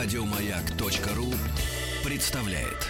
[0.00, 1.34] Радиомаяк.ру
[2.04, 2.86] представляет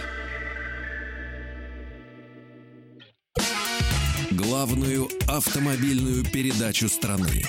[4.32, 7.44] главную автомобильную передачу страны.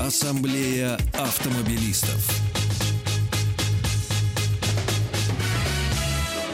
[0.00, 2.30] Ассамблея автомобилистов.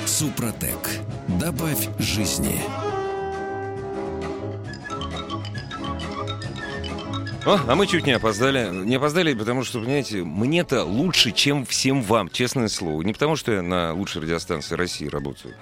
[0.06, 0.88] Супротек.
[1.40, 2.60] Добавь жизни.
[7.46, 8.68] О, а мы чуть не опоздали.
[8.70, 13.00] Не опоздали, потому что, понимаете, мне-то лучше, чем всем вам, честное слово.
[13.00, 15.54] Не потому, что я на лучшей радиостанции России работаю,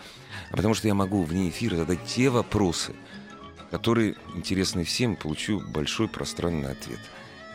[0.50, 2.94] а потому что я могу вне эфира задать те вопросы,
[3.70, 7.00] которые интересны всем, и получу большой пространный ответ.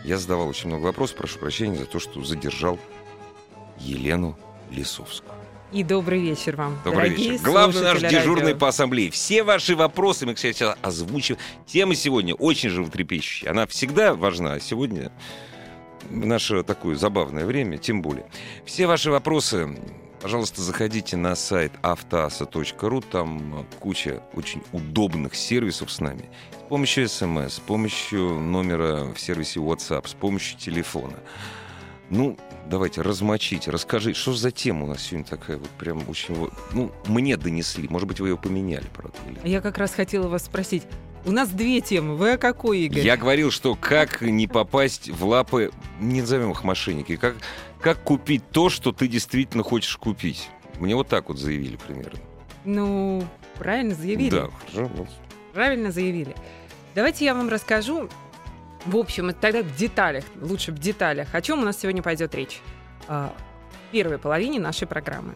[0.05, 2.79] Я задавал очень много вопросов, прошу прощения за то, что задержал
[3.77, 4.37] Елену
[4.71, 5.42] Лисовскую.
[5.73, 6.77] И добрый вечер вам.
[6.85, 7.43] Добрый вечер.
[7.43, 8.57] Главный наш слушатели дежурный радио.
[8.59, 9.09] по ассамблее.
[9.09, 11.37] Все ваши вопросы мы, кстати, сейчас озвучим.
[11.65, 13.49] Тема сегодня очень животрепещущая.
[13.49, 15.11] Она всегда важна, а сегодня
[16.11, 18.25] в наше такое забавное время, тем более.
[18.65, 19.75] Все ваши вопросы,
[20.21, 23.01] пожалуйста, заходите на сайт автоаса.ру.
[23.01, 26.29] Там куча очень удобных сервисов с нами.
[26.51, 31.17] С помощью смс, с помощью номера в сервисе WhatsApp, с помощью телефона.
[32.09, 32.37] Ну,
[32.69, 36.35] давайте, размочите, расскажите, что за тема у нас сегодня такая вот прям очень...
[36.35, 37.87] вот, Ну, мне донесли.
[37.87, 39.17] Может быть, вы ее поменяли, правда.
[39.29, 40.83] или- Я как раз хотела вас спросить.
[41.25, 42.15] У нас две темы.
[42.15, 42.99] Вы о какой, Игорь?
[43.01, 47.35] Я говорил, что как не попасть в лапы, не назовем их мошенники, как,
[47.79, 50.49] как купить то, что ты действительно хочешь купить.
[50.79, 52.19] Мне вот так вот заявили примерно.
[52.65, 53.25] Ну,
[53.57, 54.29] правильно заявили.
[54.29, 55.07] Да, хорошо.
[55.53, 56.35] Правильно заявили.
[56.95, 58.09] Давайте я вам расскажу.
[58.85, 61.33] В общем, это тогда в деталях, лучше в деталях.
[61.33, 62.61] О чем у нас сегодня пойдет речь?
[63.07, 63.33] А,
[63.87, 65.35] В первой половине нашей программы.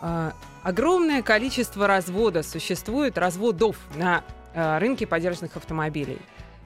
[0.00, 4.22] А, Огромное количество развода существует, разводов на
[4.54, 6.18] а, рынке подержанных автомобилей.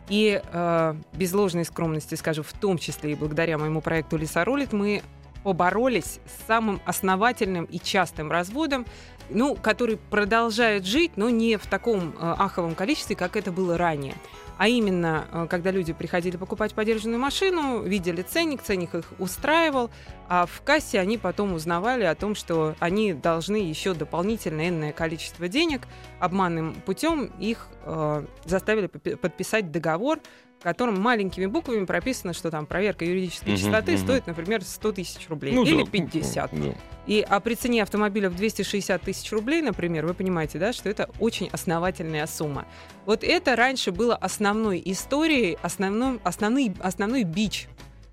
[0.08, 5.02] И э, без ложной скромности скажу, в том числе и благодаря моему проекту «Лесорулит» мы
[5.42, 8.86] поборолись с самым основательным и частым разводом,
[9.30, 14.14] ну, который продолжает жить, но не в таком э, аховом количестве, как это было ранее.
[14.58, 19.90] А именно, э, когда люди приходили покупать подержанную машину, видели ценник, ценник их устраивал,
[20.28, 25.48] а в кассе они потом узнавали о том, что они должны еще дополнительно энное количество
[25.48, 25.82] денег
[26.20, 30.20] обманным путем их э, заставили подписать договор,
[30.58, 34.00] в котором маленькими буквами прописано, что там проверка юридической Мгм, чистоты мгм.
[34.00, 36.50] стоит, например, 100 тысяч рублей ну или да, 50.
[36.52, 36.74] да.
[37.06, 41.08] И, а при цене автомобиля в 260 тысяч рублей, например, вы понимаете, да, что это
[41.20, 42.66] очень основательная сумма.
[43.04, 47.68] Вот это раньше было основной историей, основной, основной, основной бич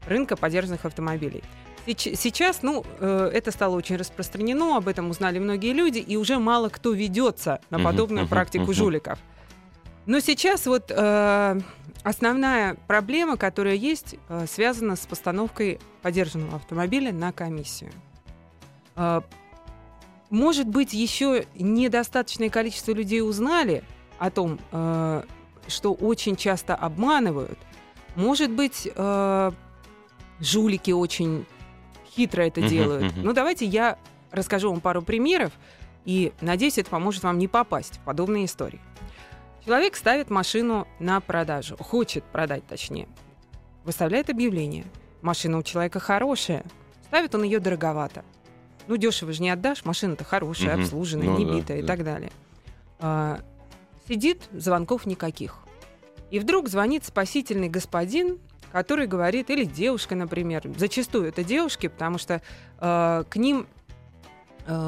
[0.06, 1.44] рынка подержанных автомобилей.
[1.86, 6.70] Сейчас, ну, э, это стало очень распространено, об этом узнали многие люди, и уже мало
[6.70, 8.74] кто ведется на подобную мгм, практику мгм.
[8.74, 9.20] жуликов.
[10.06, 11.60] Но сейчас вот э,
[12.04, 17.92] основная проблема, которая есть, э, связана с постановкой подержанного автомобиля на комиссию.
[18.96, 19.22] Э,
[20.30, 23.84] может быть, еще недостаточное количество людей узнали
[24.20, 25.24] о том, э,
[25.68, 27.60] что очень часто обманывают.
[28.16, 29.52] Может быть, э,
[30.40, 31.46] жулики очень
[32.16, 33.14] хитро это делают.
[33.14, 33.26] мгм.
[33.26, 33.98] Ну, давайте я
[34.32, 35.52] расскажу вам пару примеров,
[36.06, 38.82] и надеюсь, это поможет вам не попасть в подобные истории.
[39.66, 43.08] Человек ставит машину на продажу, хочет продать точнее.
[43.86, 44.86] Выставляет объявление.
[45.22, 46.64] Машина у человека хорошая.
[47.06, 48.26] Ставит он ее дороговато.
[48.88, 50.84] Ну, дешево же не отдашь, машина-то хорошая, Мгм.
[50.84, 51.88] обслуженная, Ну не да, битая и да.
[51.88, 52.32] так далее.
[53.00, 53.40] А,
[54.08, 55.60] сидит, звонков никаких.
[56.30, 58.40] И вдруг звонит спасительный господин,
[58.74, 62.42] который говорит, или девушка, например, зачастую это девушки, потому что
[62.80, 63.68] э, к ним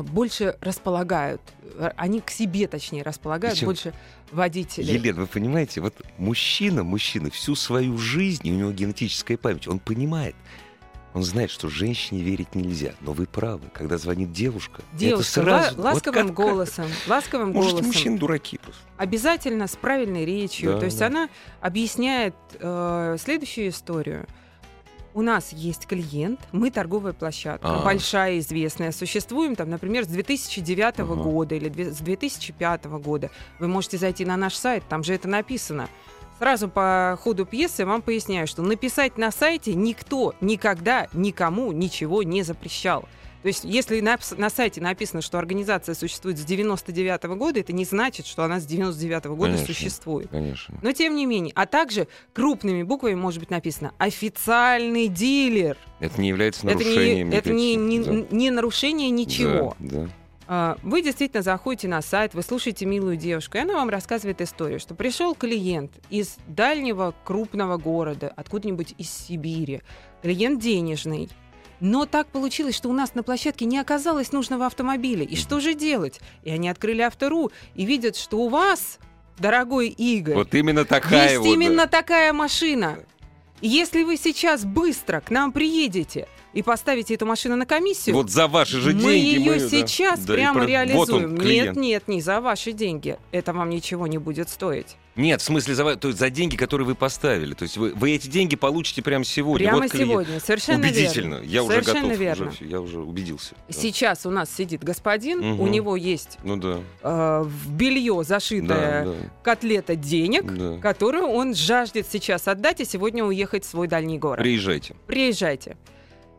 [0.03, 3.93] больше располагают, э, они к себе, точнее, располагают Причем- больше
[4.31, 4.93] водителей.
[4.93, 10.35] Елена, вы понимаете, вот мужчина, мужчина всю свою жизнь, у него генетическая память, он понимает,
[11.13, 12.93] он знает, что женщине верить нельзя.
[12.99, 15.81] Но вы правы, когда звонит девушка, Девушка это сразу...
[15.81, 18.81] ла- ласковым вот как- голосом, ласковым Может, голосом, мужчины дураки просто.
[18.97, 20.73] обязательно с правильной речью.
[20.73, 21.07] Да, То есть да.
[21.07, 21.29] она
[21.61, 24.27] объясняет э, следующую историю.
[25.15, 27.85] У нас есть клиент, мы торговая площадка, А.
[27.85, 28.91] большая, известная.
[28.91, 31.15] Существуем там, например, с 2009 Ага.
[31.15, 33.31] года или с 2005 года.
[33.57, 35.87] Вы можете зайти на наш сайт, там же это написано.
[36.37, 42.43] Сразу по ходу пьесы вам поясняю, что написать на сайте никто никогда никому ничего не
[42.43, 43.05] запрещал.
[43.45, 47.85] То есть, если на, на сайте написано, что организация существует с 99 года, это не
[47.85, 49.67] значит, что она с 99 года Конечно.
[49.67, 50.29] существует.
[50.31, 50.73] Конечно.
[50.81, 55.77] Но тем не менее, а также крупными буквами может быть написано официальный дилер.
[55.99, 57.31] Это не является Это не, нарушением.
[57.31, 58.27] это не, не, никаким.
[58.35, 59.15] не нарушение Да.
[59.15, 59.75] ничего.
[59.77, 60.07] Да,
[60.47, 60.77] да.
[60.81, 64.95] Вы действительно заходите на сайт, вы слушаете милую девушку, и она вам рассказывает историю, что
[64.95, 69.83] пришел клиент из дальнего крупного города, откуда-нибудь из Сибири,
[70.23, 71.29] клиент денежный,
[71.79, 75.23] но так получилось, что у нас на площадке не оказалось нужного автомобиля.
[75.25, 76.19] И что же делать?
[76.43, 78.99] И они открыли автору и видят, что у вас,
[79.37, 81.45] дорогой Игорь, Вот именно такая есть вот.
[81.45, 81.49] да.
[81.53, 82.97] именно такая машина.
[83.61, 88.29] И если вы сейчас быстро к нам приедете и поставите эту машину на комиссию, Вот
[88.29, 89.59] за ваши же мы деньги ее мы...
[89.59, 89.69] да.
[89.69, 91.35] сейчас Да, прямо про- реализуем.
[91.35, 93.17] Вот он, нет, нет, не за ваши деньги.
[93.31, 94.95] Это вам ничего не будет стоить.
[95.15, 97.53] Нет, в смысле, за, то есть за деньги, которые вы поставили.
[97.53, 99.67] То есть вы, вы эти деньги получите прямо сегодня.
[99.69, 100.39] Прямо Вот сегодня.
[100.41, 101.35] Совершенно Убедительно.
[101.35, 101.45] верно.
[101.45, 102.19] Я уже Совершенно готов.
[102.19, 102.47] верно.
[102.49, 103.55] Уже, я уже убедился.
[103.67, 103.73] Да.
[103.73, 105.59] Сейчас у нас сидит господин, Мгм.
[105.61, 106.79] у него есть Ну да.
[107.01, 110.77] э, в белье зашитая Да, котлета денег, да.
[110.81, 114.39] которую он жаждет сейчас отдать и сегодня уехать в свой дальний город.
[114.39, 114.95] Приезжайте.
[115.07, 115.77] Приезжайте.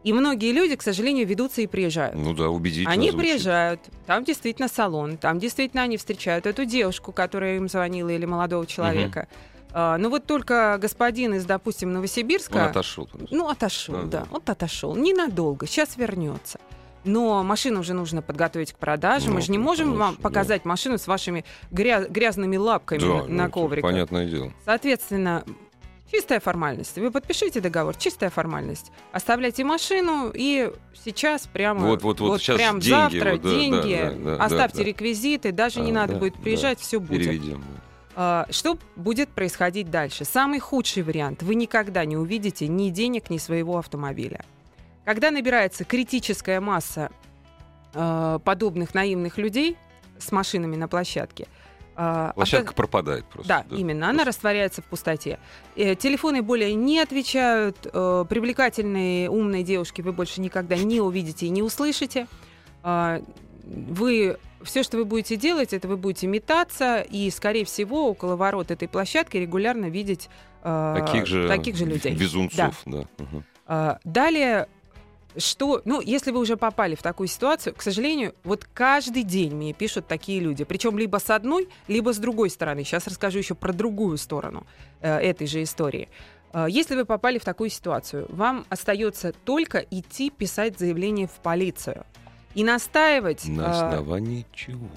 [0.06, 2.14] И многие люди, к сожалению, ведутся и приезжают.
[2.14, 2.92] Ну да, убедительно.
[2.92, 3.28] Они звучит.
[3.28, 8.66] приезжают, там действительно салон, там действительно они встречают эту девушку, которая им звонила, или молодого
[8.66, 9.26] человека.
[9.72, 13.08] А, ну вот только господин из, допустим, Он Новосибирска, отошел.
[13.32, 14.26] ну отошел, Да, да, да.
[14.30, 16.60] вот отошел, ненадолго, сейчас вернется.
[17.02, 19.26] Но машину уже нужно подготовить к продаже.
[19.28, 20.22] Мы Ну, же не можем вам конечно, да.
[20.22, 23.82] показать машину с вашими гря- грязными лапками Да, на, на ну, коврике.
[23.82, 24.52] Понятное дело.
[24.64, 25.44] Соответственно,
[26.10, 26.96] чистая формальность.
[26.96, 28.92] Вы подпишите договор, чистая формальность.
[29.12, 30.72] Оставляйте машину и
[31.04, 34.44] сейчас прямо Вот, вот, вот, сейчас прям деньги, завтра вот, да, деньги, да, да, да,
[34.44, 34.84] оставьте да.
[34.84, 36.42] реквизиты, даже не А, надо да, будет да.
[36.42, 37.20] приезжать, все будет.
[37.24, 37.60] Переведем.
[37.60, 37.82] да.
[38.18, 40.24] А, Что будет происходить дальше?
[40.24, 41.42] Самый худший вариант.
[41.42, 44.40] Вы никогда не увидите ни денег, ни своего автомобиля.
[45.04, 47.10] Когда набирается критическая масса
[47.94, 49.76] э, подобных наивных людей
[50.18, 51.46] с машинами на площадке,
[51.96, 53.64] э, Площадка пропадает просто.
[53.68, 54.08] да, именно.
[54.08, 55.38] Она растворяется в пустоте.
[55.76, 57.86] Э, телефоны более не отвечают.
[57.92, 62.26] э, привлекательные, умные девушки вы больше никогда не увидите и не услышите.
[62.82, 63.20] А,
[63.64, 68.70] вы все, что вы будете делать, это вы будете метаться и, скорее всего, около ворот
[68.70, 70.28] этой площадки регулярно видеть
[70.62, 72.14] э, Таких же, таких же людей.
[72.14, 73.04] Везунцов, да.
[73.18, 73.44] Мгм.
[73.66, 74.68] А, Далее,
[75.38, 79.72] что, ну, если вы уже попали в такую ситуацию, к сожалению, вот каждый день мне
[79.72, 82.84] пишут такие люди, причем либо с одной, либо с другой стороны.
[82.84, 84.66] Сейчас расскажу еще про другую сторону
[85.00, 86.08] э, этой же истории.
[86.52, 92.04] Э, Если вы попали в такую ситуацию, вам остается только идти писать заявление в полицию
[92.56, 94.88] и настаивать На э, основании чего?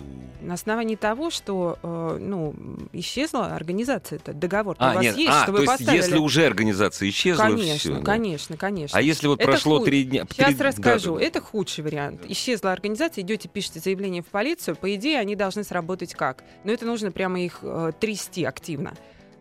[0.42, 2.56] на основании того, что э, ну,
[2.94, 5.98] исчезла организация, этот договор у А, вас нет, есть, а, что то вы есть поставили.
[5.98, 8.02] если уже организация исчезла, Конечно, всё, да.
[8.02, 8.98] конечно, конечно.
[8.98, 10.26] А если вот Это прошло три дня...
[10.32, 11.14] Сейчас три- расскажу.
[11.14, 11.26] да, да, да.
[11.28, 12.22] Это худший вариант.
[12.30, 14.78] Исчезла организация, идете, пишете заявление в полицию.
[14.78, 16.46] По идее, они должны сработать как?
[16.64, 18.94] Но это нужно прямо их э, трясти активно.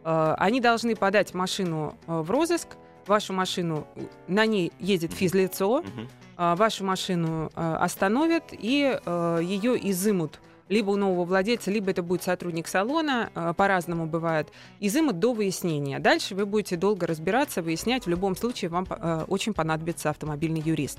[0.05, 2.67] Э, они должны подать машину э, в розыск.
[3.09, 5.83] Вашу машину, э, на ней едет физлицо.
[6.37, 12.03] Э, вашу машину э, остановят и э, ее изымут либо у нового владельца, либо это
[12.03, 14.49] будет сотрудник салона, по-разному бывает,
[14.81, 15.99] изымут до выяснения.
[15.99, 18.05] Дальше вы будете долго разбираться, выяснять.
[18.05, 18.87] В любом случае вам
[19.29, 20.99] очень понадобится автомобильный юрист.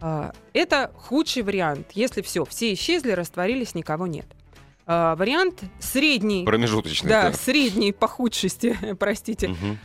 [0.00, 4.26] Э, Это худший вариант, если все, все исчезли, растворились, никого нет.
[4.86, 7.08] Э, Вариант средний, Промежуточный.
[7.08, 7.32] да, да.
[7.36, 9.78] средний по худшести, простите, Мгм.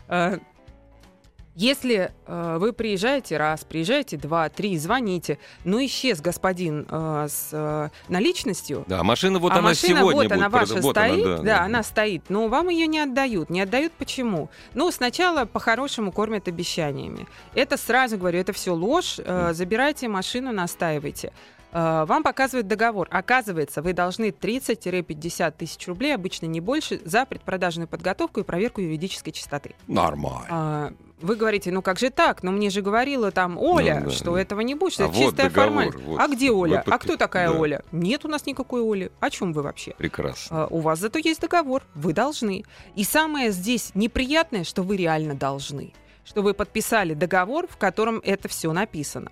[1.60, 7.90] Если э, вы приезжаете раз, приезжаете два, три, звоните, но исчез господин э, с э,
[8.10, 11.26] наличностью, Да, машина вот а она машина сегодня вот будет она ваша вот она, стоит,
[11.26, 11.64] да, да, да.
[11.64, 13.50] она стоит, но вам ее не отдают.
[13.50, 14.52] Не отдают почему?
[14.76, 17.26] Ну, сначала по-хорошему кормят обещаниями.
[17.56, 19.16] Это сразу говорю, это все ложь.
[19.18, 21.34] Э, забирайте машину, настаивайте.
[21.72, 23.08] Э, Вам показывают договор.
[23.12, 29.32] Оказывается, вы должны 30-50 тысяч рублей, обычно не больше, за предпродажную подготовку и проверку юридической
[29.32, 29.76] чистоты.
[29.88, 30.46] Нормально.
[30.50, 32.44] А, Вы говорите, ну как же так?
[32.44, 35.16] Но мне же говорила там Оля, Ну да, что этого не будет, что А это
[35.18, 35.98] вот чистая договор, формальность.
[36.06, 36.20] вот.
[36.20, 36.84] А где Оля?
[36.86, 37.60] А подпи- кто такая да.
[37.60, 37.84] Оля?
[37.92, 39.12] Нет у нас никакой Оли.
[39.20, 39.94] О чем вы вообще?
[39.98, 40.64] Прекрасно.
[40.66, 42.64] А, У вас зато есть договор, вы должны.
[42.96, 45.94] И самое здесь неприятное, что вы реально должны.
[46.24, 49.32] Что вы подписали договор, в котором это все написано.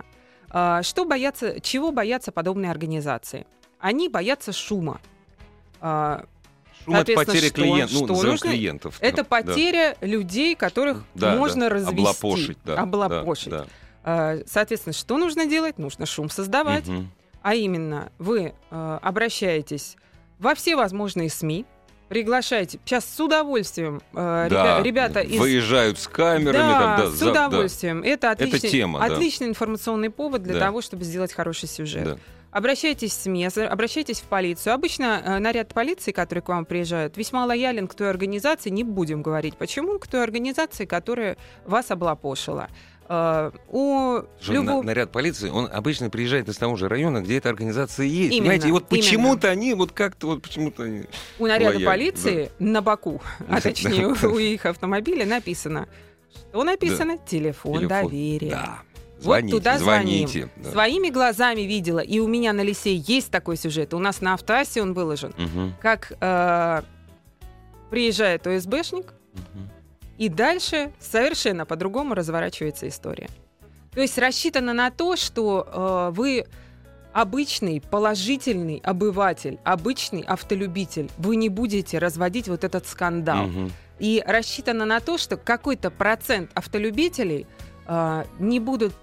[0.57, 3.45] А, Что боятся, чего боятся подобные организации?
[3.77, 5.01] Они боятся шума.
[5.81, 6.23] А,
[6.85, 7.91] Шум соответственно, потери что- клиентов.
[8.09, 8.49] Ну, что нужно?
[8.51, 8.97] клиентов.
[9.01, 9.23] Это Да.
[9.25, 11.75] потеря людей, которых Да, можно да.
[11.75, 11.95] развести.
[11.99, 12.75] Облапошить, да.
[12.79, 13.49] Облапошить.
[13.49, 13.65] да,
[14.05, 15.77] А, Соответственно, что нужно делать?
[15.77, 16.33] Нужно шум да.
[16.33, 16.87] создавать.
[16.87, 17.11] Мгм.
[17.41, 19.97] А именно, вы э, обращаетесь
[20.39, 21.65] во все возможные СМИ,
[22.09, 22.79] приглашаете.
[22.85, 24.79] Сейчас с удовольствием э, Да.
[24.79, 26.53] ребя- ребята из Выезжают с камерами.
[26.53, 27.47] да, там, да, с за- да.
[27.47, 28.01] удовольствием.
[28.03, 29.05] Это отличный, тема, да.
[29.15, 30.59] отличный информационный повод для Да.
[30.59, 32.03] того, чтобы сделать хороший сюжет.
[32.05, 32.17] Да.
[32.51, 34.75] Обращайтесь в СМИ, обращайтесь в полицию.
[34.75, 39.21] Обычно э, наряд полиции, который к вам приезжает, весьма лоялен к той организации, не будем
[39.21, 41.35] говорить почему, к той организации, которая
[41.65, 42.69] вас облапошила.
[43.07, 44.77] Э, у Что любого...
[44.81, 48.31] на- наряд полиции, он обычно приезжает из того же района, где эта организация есть.
[48.33, 51.03] Именно, Понимаете, и вот почему-то они, вот как-то вот почему-то они...
[51.39, 55.87] У наряда лояльны, полиции на боку, а точнее у их автомобиля написано,
[56.49, 57.17] что написано?
[57.17, 58.51] Телефон, доверия.
[58.51, 58.79] Да.
[59.15, 60.27] Вот Звоните, туда звоним.
[60.27, 60.49] звоните.
[60.57, 60.71] да.
[60.71, 63.93] Своими глазами видела, и у меня на лисе есть такой сюжет.
[63.93, 65.33] У нас на автоассе он выложен.
[65.37, 66.81] Мгм, Как э,
[67.89, 69.69] приезжает ОСБшник, мгм.
[70.17, 73.29] И дальше совершенно по-другому разворачивается история.
[73.91, 76.45] То есть рассчитано на то, что э, вы
[77.15, 83.47] обычный, положительный обыватель, обычный автолюбитель, вы не будете разводить вот этот скандал.
[83.47, 83.71] Мгм.
[83.99, 87.47] И рассчитано на то, что какой-то процент автолюбителей
[87.85, 88.93] а, не будут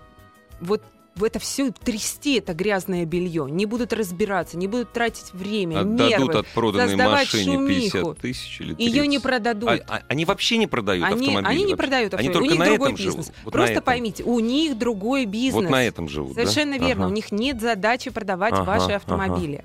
[0.61, 0.83] вот
[1.15, 6.19] в это все трясти это грязное белье, не будут разбираться, не будут тратить время, Отдадут
[6.19, 8.15] нервы, от проданной машине шумиху.
[8.15, 8.95] 50 тысяч или 30.
[8.95, 9.69] ее не продадут.
[9.69, 11.51] А- а- они вообще не продают они, автомобили?
[11.51, 11.77] они не вообще?
[11.77, 13.27] продают Они автомобили, только у них на другой этом бизнес.
[13.27, 13.41] живут?
[13.45, 15.55] Вот Просто поймите, у них другой бизнес.
[15.65, 16.43] Вот на этом живут, да?
[16.47, 17.05] Совершенно верно.
[17.05, 17.13] Ага.
[17.13, 18.97] У них нет задачи продавать Ага, ваши ага.
[18.97, 19.65] автомобили.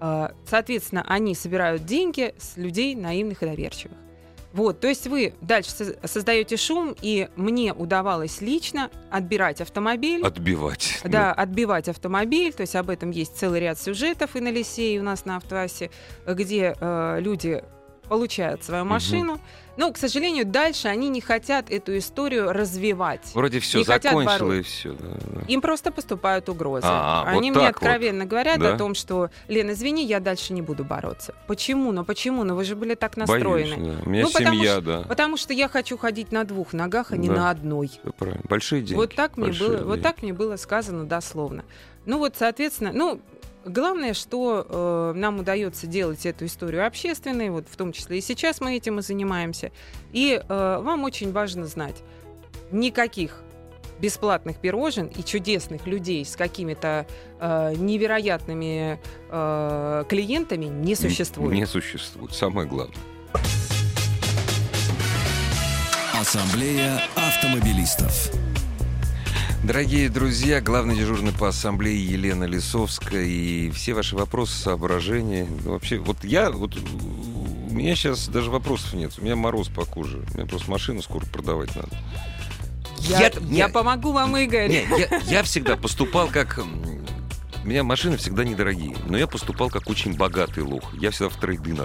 [0.00, 3.96] А, Соответственно, они собирают деньги с людей наивных и доверчивых.
[4.52, 11.00] Вот, то есть вы дальше соз- создаете шум, и мне удавалось лично отбирать автомобиль, Отбивать.
[11.04, 14.98] да, отбивать автомобиль, то есть об этом есть целый ряд сюжетов и на Лисе, и
[14.98, 15.90] у нас на Автоасе,
[16.26, 17.62] где э, люди
[18.20, 19.40] получают свою машину.
[19.76, 23.20] Но, к сожалению, дальше они не хотят эту историю развивать.
[23.34, 24.94] Вроде все не закончило и все.
[25.46, 26.86] Им просто поступают угрозы.
[26.90, 27.86] А, вот Они мне так вот.
[27.88, 28.74] откровенно говорят Да?
[28.74, 31.34] о том, что, Лен, извини, я дальше не буду бороться.
[31.46, 31.92] Почему?
[31.92, 32.42] Ну почему?
[32.44, 33.76] Ну вы же были так настроены.
[33.76, 34.02] Боюсь, да.
[34.04, 35.02] У меня Ну, потому семья, да.
[35.08, 37.34] Потому что я хочу ходить на двух ногах, а не Да.
[37.36, 37.90] на одной.
[38.48, 38.96] Большие деньги.
[38.96, 40.02] Вот так мне большие было, вот деньги.
[40.02, 41.64] так мне было сказано дословно.
[42.06, 43.20] Ну вот, соответственно, ну
[43.64, 48.60] главное, что э, нам удается делать эту историю общественной, вот в том числе и сейчас
[48.60, 49.72] мы этим и занимаемся.
[50.12, 52.02] И э, вам очень важно знать,
[52.70, 53.42] никаких
[54.00, 57.06] бесплатных пирожен и чудесных людей с какими-то
[57.38, 58.98] э, невероятными
[59.28, 61.52] э, клиентами не существует.
[61.52, 62.32] Не существует.
[62.32, 62.96] Самое главное.
[66.14, 68.30] Ассамблея автомобилистов.
[69.62, 75.46] Дорогие друзья, главный дежурный по ассамблее Елена Лисовская и все ваши вопросы, соображения.
[75.64, 79.12] Ну, вообще, вот я, вот у меня сейчас даже вопросов нет.
[79.18, 80.24] У меня мороз по коже.
[80.34, 81.90] Меня просто машину скоро продавать надо.
[83.00, 84.68] Я, Я- я не- помогу вам, Игорь.
[84.68, 86.58] Не, я, я всегда поступал как...
[87.62, 90.94] У меня машины всегда недорогие, но я поступал как очень богатый лох.
[90.94, 91.78] Я всегда в трейдин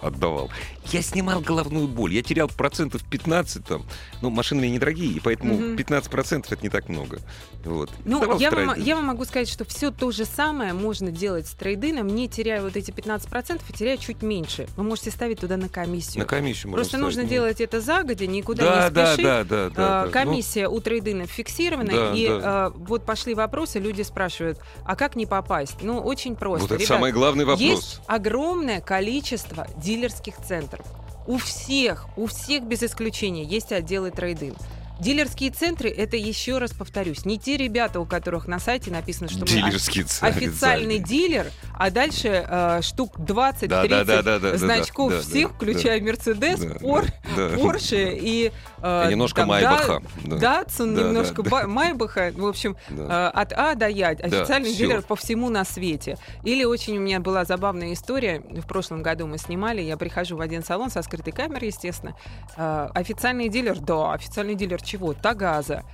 [0.00, 0.50] отдавал.
[0.86, 2.14] Я снимал головную боль.
[2.14, 3.84] Я терял процентов 15 там.
[4.22, 5.76] Ну, машины меня недорогие, и поэтому Мгм.
[5.76, 7.18] 15 процентов это не так много.
[7.62, 7.90] Вот.
[8.06, 11.50] Ну, я вам, я вам могу сказать, что все то же самое можно делать с
[11.52, 14.66] трейдином, не теряя вот эти 15%, а теряя чуть меньше.
[14.76, 16.20] Вы можете ставить туда на комиссию.
[16.20, 17.34] На комиссию можно Просто нужно ставить, ну.
[17.34, 19.24] делать это загодя, никуда Да, не да, спешить.
[19.26, 20.04] да, да, да, А, да.
[20.06, 22.40] Ну, Комиссия у трейдинов фиксирована, Да, и да.
[22.42, 25.82] а, вот пошли вопросы, люди спрашивают, а как не попасть?
[25.82, 26.62] Ну, очень просто.
[26.62, 27.60] вот это Ребят, самый главный вопрос.
[27.60, 30.86] есть огромное количество дилерских центров.
[31.26, 34.54] У всех, у всех без исключения есть отделы трейдин.
[35.00, 39.40] Дилерские центры это еще раз повторюсь, не те ребята, у которых на сайте написано, что
[39.40, 40.36] мы Дилерский центр.
[40.36, 45.16] официальный дилер, а дальше э, штук 20-30 Да, да, да, да, да, да, значков да,
[45.18, 47.04] да, всех, да, включая Мерседес, Да, Пор,
[47.36, 47.56] да, да.
[47.62, 48.50] Порше и
[48.82, 50.02] э, И немножко там, Майбаха.
[50.24, 50.36] Да, Да.
[50.38, 52.32] Датсун, Да, немножко да, Ба- Майбаха.
[52.36, 53.30] В общем, Да.
[53.34, 54.08] э, от А до Я.
[54.08, 54.78] Официальный всё.
[54.86, 56.18] дилер по всему на свете.
[56.42, 58.40] Или очень у меня была забавная история.
[58.40, 59.80] В прошлом году мы снимали.
[59.80, 62.16] Я прихожу в один салон со скрытой камерой, естественно.
[62.56, 63.78] Э, Официальный дилер?
[63.78, 65.12] Да, официальный дилер чего?
[65.12, 65.84] Тагаза.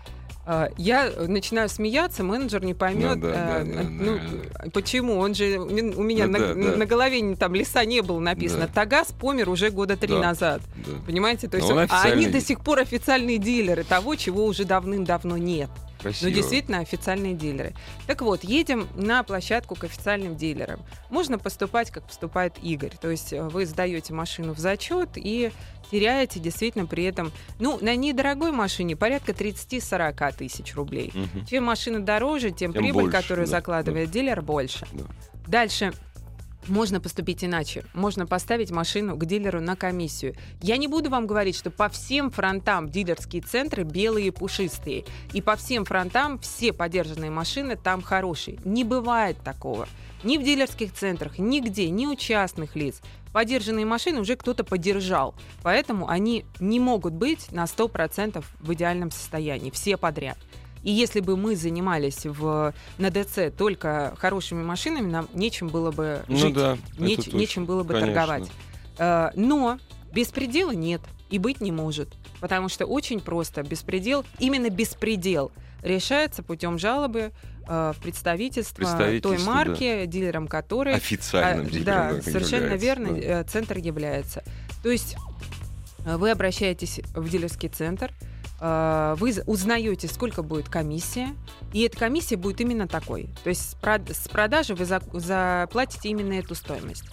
[0.47, 4.71] Э, Я начинаю смеяться, менеджер не поймет, Ну да, э, да, да, ну, да.
[4.73, 5.19] почему.
[5.19, 6.77] Он же у меня Ну на, да, да.
[6.77, 8.67] на голове не- там леса не было написано.
[8.67, 8.73] Да.
[8.83, 10.21] Тагаз помер уже года три Да.
[10.21, 10.61] назад.
[10.87, 10.93] Да.
[11.07, 11.49] Понимаете?
[11.49, 15.71] То есть Он а они до сих пор официальные дилеры того, чего уже давным-давно нет.
[16.04, 16.28] Красиво.
[16.28, 17.73] Ну, действительно, официальные дилеры.
[18.06, 20.80] Так вот, едем на площадку к официальным дилерам.
[21.08, 22.92] Можно поступать, как поступает Игорь.
[23.00, 25.50] То есть э, вы сдаете машину в зачет и
[25.90, 31.11] теряете действительно при этом, ну, на недорогой машине порядка 30-40 тысяч рублей.
[31.14, 31.46] Мгм.
[31.46, 34.87] Чем машина дороже, тем, Тем прибыль, больше, которую да, закладывает дилер, больше.
[34.92, 35.04] Да.
[35.46, 35.94] Дальше.
[36.68, 37.85] Можно поступить иначе.
[37.92, 40.35] Можно поставить машину к дилеру на комиссию.
[40.62, 45.04] Я не буду вам говорить, что по всем фронтам дилерские центры белые пушистые.
[45.33, 48.59] И по всем фронтам все подержанные машины там хорошие.
[48.64, 49.88] Не бывает такого.
[50.23, 53.02] Ни в дилерских центрах, нигде, ни у частных лиц.
[53.35, 55.35] Подержанные машины уже кто-то подержал.
[55.62, 59.71] Поэтому они не могут быть на 100% в идеальном состоянии.
[59.71, 60.38] Все подряд.
[60.85, 66.23] И если бы мы занимались в, на ДЦ только хорошими машинами, нам нечем было бы
[66.29, 67.37] Ну жить, да, точно.
[67.37, 68.14] нечем было бы Конечно.
[68.14, 68.50] торговать.
[68.99, 69.79] Э, Но
[70.14, 72.09] Беспредела нет и быть не может,
[72.41, 75.50] потому что очень просто беспредел, именно беспредел
[75.83, 77.33] решается путем жалобы
[77.67, 83.19] э, в представительство, той Представительство, марки, дилером которой Официальным а, дилером, Да, совершенно верно, да.
[83.41, 84.45] э, центр является.
[84.85, 85.17] То есть
[86.05, 88.12] вы обращаетесь в дилерский центр,
[88.61, 91.28] вы з- узнаете, сколько будет комиссия,
[91.73, 93.28] и эта комиссия будет именно такой.
[93.42, 97.04] То есть с, прод- с продажи вы за- заплатите именно эту стоимость.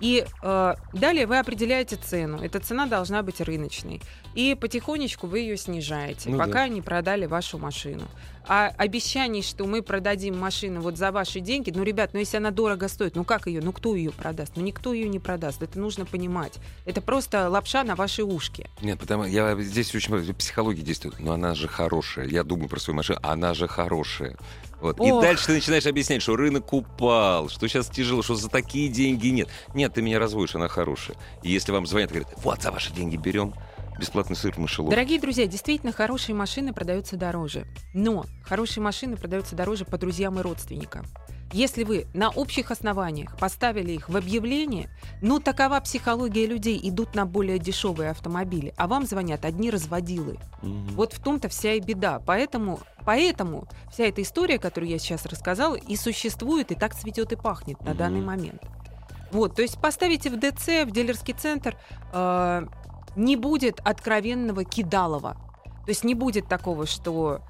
[0.00, 2.38] И э, далее вы определяете цену.
[2.40, 4.00] Эта цена должна быть рыночной.
[4.38, 6.68] И потихонечку вы ее снижаете, Ну пока да.
[6.68, 8.04] не продали вашу машину.
[8.46, 12.52] А обещаний, что мы продадим машину вот за ваши деньги, ну, ребят, ну если она
[12.52, 14.52] дорого стоит, ну как ее, ну кто ее продаст?
[14.54, 15.60] Ну никто ее не продаст.
[15.60, 16.52] Это нужно понимать.
[16.84, 18.70] Это просто лапша на ваши ушки.
[18.80, 21.18] Нет, потому я здесь очень много психологии действует.
[21.18, 22.28] Но она же хорошая.
[22.28, 23.18] Я думаю про свою машину.
[23.24, 24.36] Она же хорошая.
[24.80, 25.00] Вот.
[25.00, 29.26] И дальше ты начинаешь объяснять, что рынок упал, что сейчас тяжело, что за такие деньги
[29.26, 29.48] нет.
[29.74, 31.16] Нет, ты меня разводишь, она хорошая.
[31.42, 33.52] И если вам звонят и говорят, вот за ваши деньги берем
[33.98, 34.90] бесплатный сыр в мышелов.
[34.90, 37.66] Дорогие друзья, действительно, хорошие машины продаются дороже.
[37.94, 41.04] Но хорошие машины продаются дороже по друзьям и родственникам.
[41.52, 44.90] Если вы на общих основаниях поставили их в объявление,
[45.22, 50.36] ну такова психология людей, идут на более дешевые автомобили, а вам звонят одни разводилы.
[50.60, 50.88] Мгм.
[50.88, 52.20] Вот в том-то вся и беда.
[52.26, 57.36] Поэтому, поэтому вся эта история, которую я сейчас рассказала, и существует, и так цветет и
[57.36, 58.62] пахнет на данный момент.
[59.30, 61.76] Вот, то есть поставите в ДЦ, в дилерский центр,
[62.12, 62.66] э,
[63.16, 65.36] не будет откровенного кидалова.
[65.84, 67.40] То есть не будет такого, что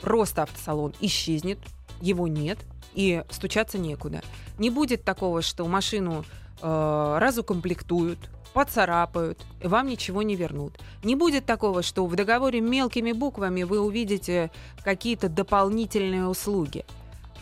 [0.00, 1.58] просто автосалон исчезнет,
[2.00, 2.58] его нет,
[2.94, 4.22] и стучаться некуда.
[4.58, 6.24] Не будет такого, что машину
[6.60, 8.18] э, разукомплектуют,
[8.52, 10.78] поцарапают, и вам ничего не вернут.
[11.04, 14.50] Не будет такого, что в договоре мелкими буквами вы увидите
[14.82, 16.84] какие-то дополнительные услуги.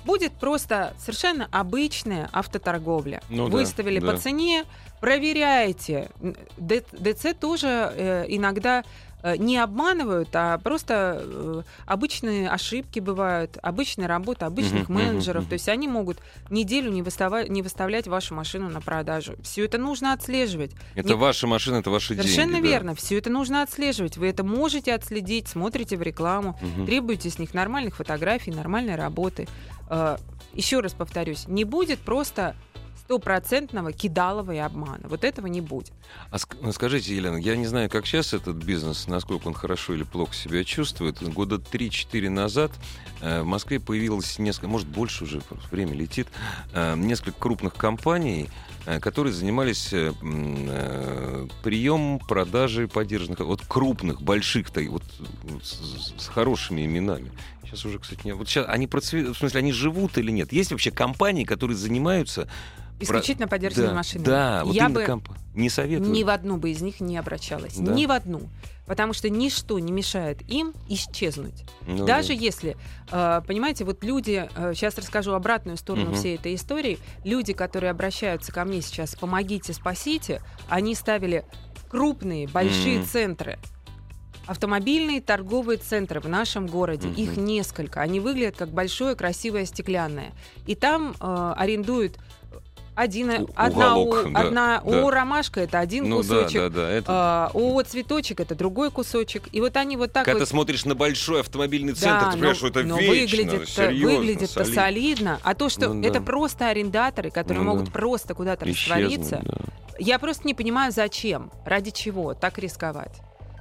[0.05, 3.21] Будет просто совершенно обычная автоторговля.
[3.28, 4.12] Ну да, Выставили да.
[4.12, 4.64] по цене,
[5.00, 6.09] проверяйте.
[6.23, 8.85] Н- Д- ДЦ тоже э, иногда
[9.23, 15.43] э, не обманывают, а просто э, обычные ошибки бывают, обычная работа обычных мгм, менеджеров.
[15.43, 15.49] мгм.
[15.50, 16.19] То есть они могут
[16.50, 19.35] неделю не, выстава- не выставлять вашу машину на продажу.
[19.43, 20.71] Все это нужно отслеживать.
[20.95, 22.67] Это не- ваша машина, это ваши Совершенно деньги.
[22.67, 22.69] да.
[22.73, 22.95] верно.
[22.95, 24.17] Все это нужно отслеживать.
[24.17, 26.87] Вы это можете отследить, смотрите в рекламу, Мгм.
[26.87, 29.49] требуете с них нормальных фотографий, нормальной работы.
[29.88, 30.16] Э,
[30.54, 32.56] Еще раз повторюсь, не будет просто
[33.04, 35.00] стопроцентного кидалова и обмана.
[35.04, 35.92] Вот этого не будет.
[36.30, 40.02] А ск- скажите, Елена, я не знаю, как сейчас этот бизнес, насколько он хорошо или
[40.02, 41.22] плохо себя чувствует.
[41.32, 42.70] Года 3-4 назад
[43.22, 46.28] э, в Москве появилось несколько, может, больше уже, время летит,
[46.74, 48.48] э, несколько крупных компаний,
[49.00, 55.02] которые занимались м, приемом, продажей поддержанных, вот крупных, больших, вот,
[55.62, 57.30] с хорошими именами.
[57.69, 58.33] Сейчас уже, кстати, не...
[58.33, 59.33] Вот сейчас они процве...
[59.33, 60.52] в смысле, они живут или нет?
[60.52, 62.49] Есть вообще компании, которые занимаются...
[63.00, 64.25] Исключительно поддержанными да, машинами.
[64.26, 66.11] Да, вот Я бы комп- Не советую.
[66.11, 67.76] ни в одну бы из них не обращалась.
[67.76, 67.93] Да?
[67.93, 68.49] Ни в одну.
[68.87, 71.65] Потому что ничто не мешает им исчезнуть.
[71.87, 72.35] Ну Даже да.
[72.35, 72.76] если,
[73.13, 76.15] э, понимаете, вот люди, сейчас расскажу обратную сторону Мгм.
[76.15, 81.45] всей этой истории, люди, которые обращаются ко мне сейчас, помогите, спасите, они ставили
[81.89, 83.07] крупные, большие Мгм.
[83.07, 83.59] центры.
[84.49, 87.17] Автомобильные торговые центры в нашем городе, Мгм.
[87.23, 88.00] их несколько.
[88.00, 90.32] Они выглядят как большое красивое стеклянное.
[90.67, 92.19] И там э, арендуют
[92.95, 94.91] один, У- одна, уголок, у- да, одна да.
[94.91, 96.91] ООО «Ромашка»— это один Ну да, кусочек, да, да.
[96.91, 97.06] Это...
[97.08, 99.45] а, ООО «Цветочек»— это другой кусочек.
[99.52, 102.37] И вот они вот так Когда вот ты смотришь на большой автомобильный центр, да, ты
[102.39, 104.75] понимаешь, но- что это но вечно, выглядит, серьезно, выглядит солидно.
[104.75, 105.41] солидно.
[105.45, 106.08] А то, что Ну да.
[106.08, 107.91] это просто арендаторы, которые Ну могут да.
[107.93, 109.54] просто куда-то раствориться, да.
[110.00, 113.21] я просто не понимаю, зачем, ради чего так рисковать.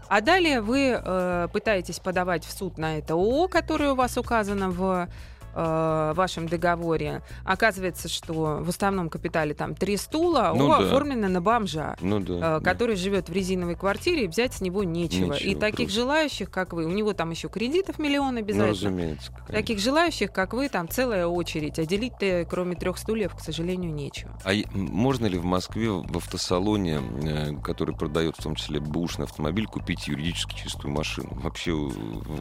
[0.10, 4.70] А далее вы э, пытаетесь подавать в суд на это ООО, которое у вас указано
[4.70, 5.10] в
[5.56, 7.22] э, вашем договоре.
[7.46, 10.86] Оказывается, что в уставном капитале там три стула, Ну ООО да.
[10.88, 11.96] оформлено на бомжа.
[12.02, 12.58] Ну да.
[12.58, 15.34] э, который живет в резиновой квартире, и взять с него нечего.
[15.34, 16.02] и Нечего таких просто.
[16.02, 18.68] желающих, как вы, у него там еще кредитов миллион Ну, обязательно.
[18.72, 19.32] разумеется.
[19.32, 19.54] конечно.
[19.54, 21.80] Таких желающих, как вы, там целая очередь.
[21.80, 24.32] А делить-то, кроме трех стульев, к сожалению, нечего.
[24.44, 29.66] А можно ли в Москве в автосалоне, э, который продает в том числе бэушный автомобиль,
[29.68, 31.30] купить юридически чистую машину?
[31.42, 31.92] Вообще у,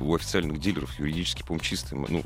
[0.00, 2.22] у официальных дилеров юридически, по-моему, чистые, ну,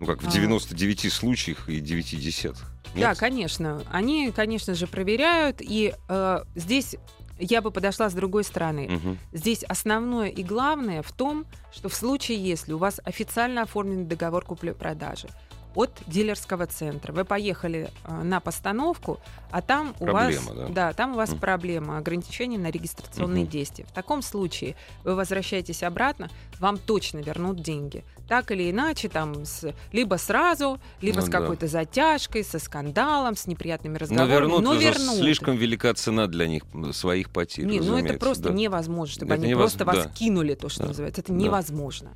[0.00, 0.30] ну как в А.
[0.30, 2.66] 99 случаях и 9 десятых.
[2.94, 3.18] Да, Нет?
[3.18, 3.82] конечно.
[3.90, 5.58] Они, конечно же, проверяют.
[5.60, 6.96] И э, здесь
[7.38, 8.88] я бы подошла с другой стороны.
[8.88, 9.18] Мгм.
[9.32, 14.44] Здесь основное и главное в том, что в случае, если у вас официально оформлен договор
[14.44, 15.28] купли-продажи,
[15.74, 17.12] от дилерского центра.
[17.12, 20.92] Вы поехали э, на постановку, а там у Проблема, вас, да.
[20.92, 21.38] там у вас Мгм.
[21.38, 23.50] проблема ограничения на регистрационные Мгм.
[23.52, 23.84] действия.
[23.86, 26.28] В таком случае вы возвращаетесь обратно,
[26.58, 28.04] вам точно вернут деньги.
[28.28, 31.38] Так или иначе, там с- либо сразу, либо Ну с да.
[31.40, 34.32] какой-то затяжкой, со скандалом, с неприятными Но разговорами.
[34.32, 35.16] вернут, но вернут.
[35.18, 37.64] слишком велика цена для них своих потерь.
[37.66, 38.54] Не, ну это просто да.
[38.54, 40.10] невозможно, чтобы Это они невоз- просто вас да.
[40.10, 40.88] кинули, то, что Да.
[40.88, 41.20] называется.
[41.20, 41.38] Это Да.
[41.38, 42.10] невозможно.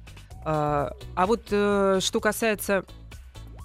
[0.45, 2.85] А, а вот э, что касается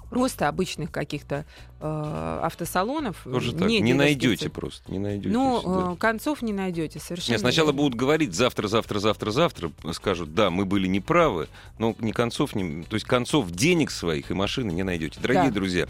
[0.10, 1.46] просто обычных каких-то
[1.80, 3.68] э, автосалонов, Тоже так.
[3.68, 5.30] Не найдете просто, не найдете.
[5.30, 5.94] Ну, да.
[5.94, 7.34] э, концов не найдете совершенно.
[7.34, 7.82] Нет, сначала верно.
[7.82, 12.84] будут говорить завтра, завтра, завтра, завтра, скажут, да, мы были неправы, но ни концов, ни,
[12.84, 15.20] то есть концов денег своих и машины не найдете.
[15.22, 15.56] Дорогие Да.
[15.56, 15.88] друзья,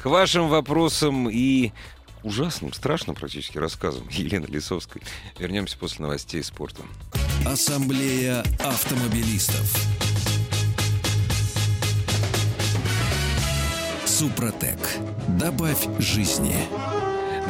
[0.00, 1.72] к вашим вопросам и
[2.22, 5.02] ужасным, страшным практически рассказам Елены Лисовской
[5.38, 6.82] вернемся после новостей спорта.
[7.44, 10.11] Ассамблея автомобилистов.
[14.22, 14.78] Супротек.
[15.26, 16.54] Добавь жизни.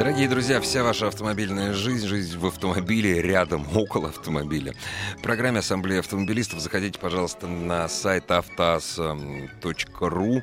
[0.02, 4.74] Дорогие друзья, вся ваша автомобильная жизнь, жизнь в автомобиле, рядом, около автомобиля.
[5.16, 10.42] В программе Ассамблея автомобилистов заходите, пожалуйста, на сайт автоаса.ру.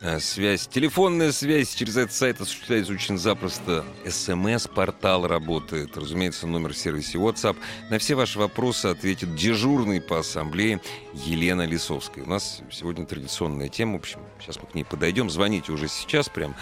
[0.00, 3.84] Э, Связь, телефонная связь через этот сайт осуществляется очень запросто.
[4.06, 5.96] СМС-портал работает.
[5.96, 7.56] Разумеется, номер в сервисе WhatsApp.
[7.90, 10.80] На все ваши вопросы ответит дежурный по ассамблее
[11.14, 12.22] Елена Лисовская.
[12.22, 13.94] У нас сегодня традиционная тема.
[13.94, 15.30] В общем, сейчас мы к ней подойдем.
[15.30, 16.54] Звоните уже сейчас прям.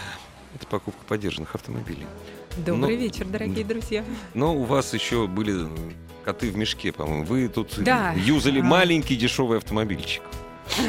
[0.59, 2.07] Это покупка поддержанных автомобилей.
[2.57, 4.05] Добрый ну, вечер, дорогие друзья.
[4.35, 5.95] Но у вас еще были м,
[6.25, 7.25] коты в мешке, по-моему.
[7.25, 8.13] Вы тут Да.
[8.17, 8.65] юзали А.
[8.65, 10.23] маленький дешевый автомобильчик.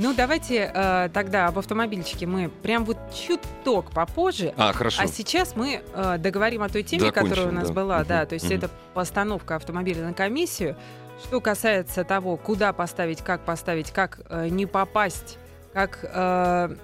[0.00, 4.54] Ну, давайте э, тогда об автомобильчике мы прям вот чуток попозже.
[4.56, 5.02] А, хорошо.
[5.02, 7.74] А сейчас мы э, договорим о той теме, Закончим, которая у нас да.
[7.74, 7.98] была.
[7.98, 8.54] Мгм, Да, то есть мгм.
[8.58, 10.76] это постановка автомобиля на комиссию.
[11.24, 15.36] Что касается того, куда поставить, как поставить, как э, не попасть,
[15.72, 16.76] как э,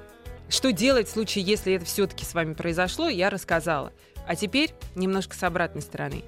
[0.49, 3.93] что делать в случае, если это все-таки с вами произошло, я рассказала.
[4.27, 6.25] А теперь немножко с обратной стороны.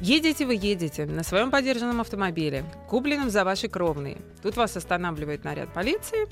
[0.00, 4.18] Едете вы, едете на своем подержанном автомобиле, купленном за ваши кровные.
[4.42, 6.26] Тут вас останавливает наряд полиции,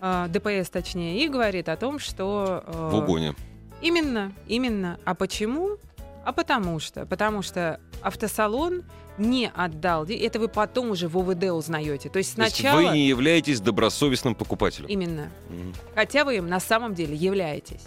[0.00, 2.62] э, ДПС точнее, и говорит о том, что...
[2.66, 3.34] э, В угоне.
[3.82, 4.98] Именно, именно.
[5.04, 5.78] А почему?
[6.24, 8.82] А потому что, потому что автосалон
[9.18, 10.04] не отдал.
[10.06, 12.08] Это вы потом уже в ОВД узнаете.
[12.08, 14.88] То есть То есть сначала вы не являетесь добросовестным покупателем.
[14.88, 15.74] именно, Мгм.
[15.94, 17.84] хотя вы им на самом деле являетесь.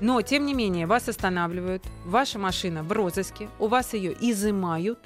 [0.00, 4.98] Но, тем не менее, вас останавливают, ваша машина в розыске, у вас ее изымают,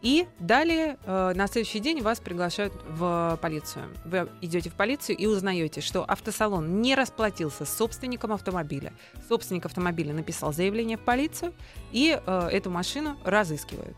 [0.00, 3.86] и далее э, на следующий день вас приглашают в полицию.
[4.04, 8.92] Вы идете в полицию и узнаете, что автосалон не расплатился с собственником автомобиля.
[9.28, 11.52] Собственник автомобиля написал заявление в полицию,
[11.90, 13.96] и э, эту машину разыскивают.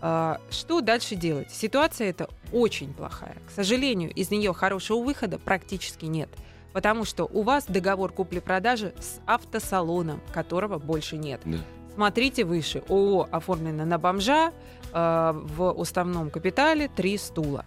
[0.00, 1.50] А, Что дальше делать?
[1.50, 3.36] Ситуация эта очень плохая.
[3.46, 6.28] К сожалению, из нее хорошего выхода практически нет.
[6.72, 11.40] Потому что у вас договор купли-продажи с автосалоном, которого больше нет.
[11.44, 11.58] Да.
[12.02, 12.84] Смотрите выше.
[12.88, 14.52] ООО оформлено на бомжа,
[14.92, 17.64] э, в уставном капитале три стула.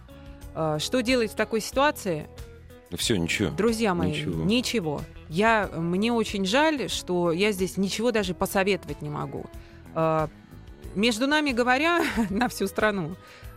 [0.54, 2.30] Э, что делать в такой ситуации?
[2.96, 3.50] Все, ничего.
[3.50, 4.42] Друзья мои, Ничего.
[4.44, 5.00] ничего.
[5.28, 9.44] Я, мне очень жаль, что я здесь ничего даже посоветовать не могу.
[9.94, 10.28] Э,
[10.94, 13.16] Между нами говоря, на всю страну,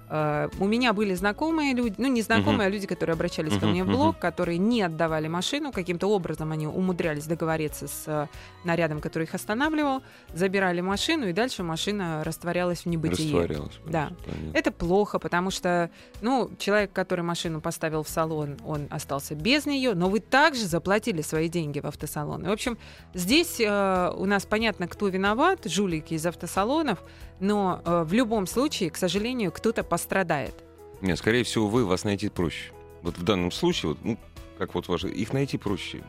[0.09, 3.69] э, у меня были знакомые люди, ну не знакомые, а люди, которые обращались ко Мгм,
[3.69, 8.27] мне в блог, которые не отдавали машину, каким-то образом они умудрялись договориться с э,
[8.63, 10.01] нарядом, который их останавливал,
[10.33, 13.27] забирали машину, и дальше машина растворялась в небытие.
[13.27, 13.79] Растворялось.
[13.85, 14.11] Да.
[14.25, 14.57] понятно.
[14.57, 15.89] Это плохо, потому что,
[16.21, 21.21] ну, человек, который машину поставил в салон, он остался без нее, но вы также заплатили
[21.21, 22.45] свои деньги в автосалон.
[22.45, 22.77] И, в общем,
[23.13, 27.03] здесь э, у нас понятно, кто виноват, жулики из автосалонов,
[27.39, 30.53] но э, в любом случае, к сожалению, кто-то пострадает.
[31.01, 32.71] Нет, скорее всего, вы вас найти проще.
[33.01, 34.17] Вот в данном случае, вот, ну,
[34.57, 36.01] как вот ваши, их найти проще.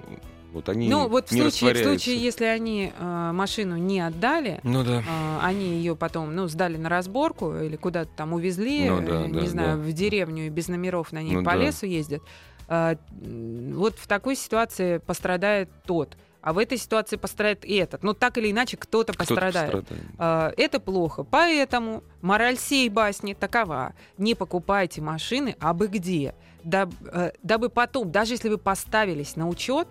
[0.52, 4.60] Вот они ну, вот в не случае, в случае, если они э, машину не отдали,
[4.62, 5.02] Ну да.
[5.06, 9.28] А, они ее потом, ну, сдали на разборку или куда-то там увезли, Ну да, э,
[9.28, 9.82] да, не знаю, да.
[9.82, 11.56] в деревню и без номеров на ней Ну по да.
[11.56, 12.22] лесу ездят.
[12.68, 18.04] М, вот в такой ситуации пострадает тот, а в этой ситуации пострадает и этот.
[18.04, 19.72] Ну, так или иначе, кто-то Кто-то пострадает.
[19.72, 20.04] пострадает.
[20.16, 21.24] А, Это плохо.
[21.24, 23.94] Поэтому мораль сей басни такова.
[24.16, 26.36] Не покупайте машины абы где.
[26.62, 29.88] Даб- э, Дабы потом, даже если вы поставились на учет,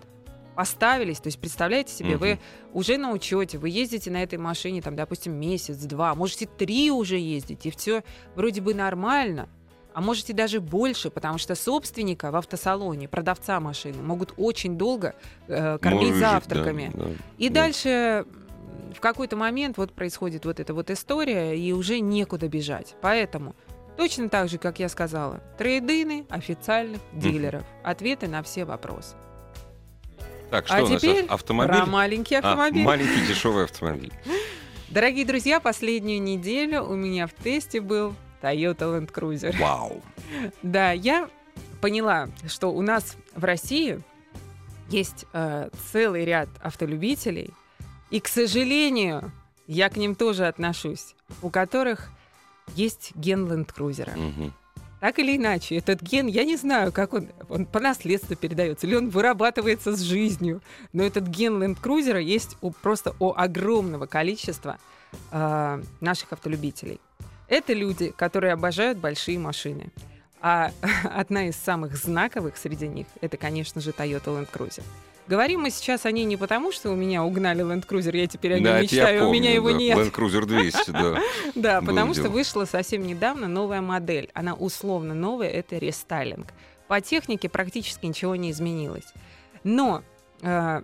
[0.54, 2.18] поставились, то есть представляете себе, Мгм.
[2.20, 2.38] вы
[2.72, 7.18] уже на учете, вы ездите на этой машине, там, допустим, месяц, два, можете три уже
[7.18, 8.02] ездить, и все
[8.34, 9.50] вроде бы нормально.
[9.96, 15.14] А можете даже больше, потому что собственника в автосалоне, продавца машины, могут очень долго
[15.48, 16.90] э, кормить Может, да, завтраками.
[16.92, 17.06] да.
[17.38, 17.62] И Да.
[17.62, 18.26] дальше
[18.94, 22.94] в какой-то момент вот происходит вот эта вот история, и уже некуда бежать.
[23.00, 23.56] Поэтому
[23.96, 27.64] точно так же, как я сказала, трейдины официальных дилеров.
[27.82, 29.14] Ответы на все вопросы.
[30.50, 31.74] Так, что а у нас теперь автомобиль?
[31.74, 32.82] про маленький А, автомобиль.
[32.84, 34.12] маленький дешевый автомобиль.
[34.90, 39.56] Дорогие друзья, последнюю неделю у меня в тесте был Toyota Land Cruiser.
[39.60, 40.02] Вау.
[40.62, 41.28] Да, я
[41.80, 44.00] поняла, что у нас в России
[44.88, 47.52] есть э, целый ряд автолюбителей,
[48.10, 49.32] и, к сожалению,
[49.66, 52.10] я к ним тоже отношусь, у которых
[52.74, 54.16] есть ген Land Cruiser.
[54.16, 54.52] Мгм.
[55.00, 58.94] Так или иначе, этот ген, я не знаю, как он, он по наследству передается, или
[58.94, 64.78] он вырабатывается с жизнью, но этот ген Land Cruiser есть у, просто у огромного количества
[65.30, 67.00] э, наших автолюбителей.
[67.48, 69.92] Это люди, которые обожают большие машины.
[70.40, 70.70] А
[71.04, 74.82] одна из самых знаковых среди них— это, конечно же, Toyota Land Cruiser.
[75.28, 78.54] Говорим мы сейчас о ней не потому, что у меня угнали Land Cruiser, я теперь
[78.54, 79.76] о нем Да, мечтаю, у помню, меня его да.
[79.76, 79.98] нет.
[79.98, 81.20] Land Cruiser 200, да.
[81.56, 84.30] Да, потому что вышла совсем недавно новая модель.
[84.34, 86.46] Она условно новая, это рестайлинг.
[86.86, 89.12] По технике практически ничего не изменилось.
[89.64, 90.04] Но
[90.42, 90.82] э,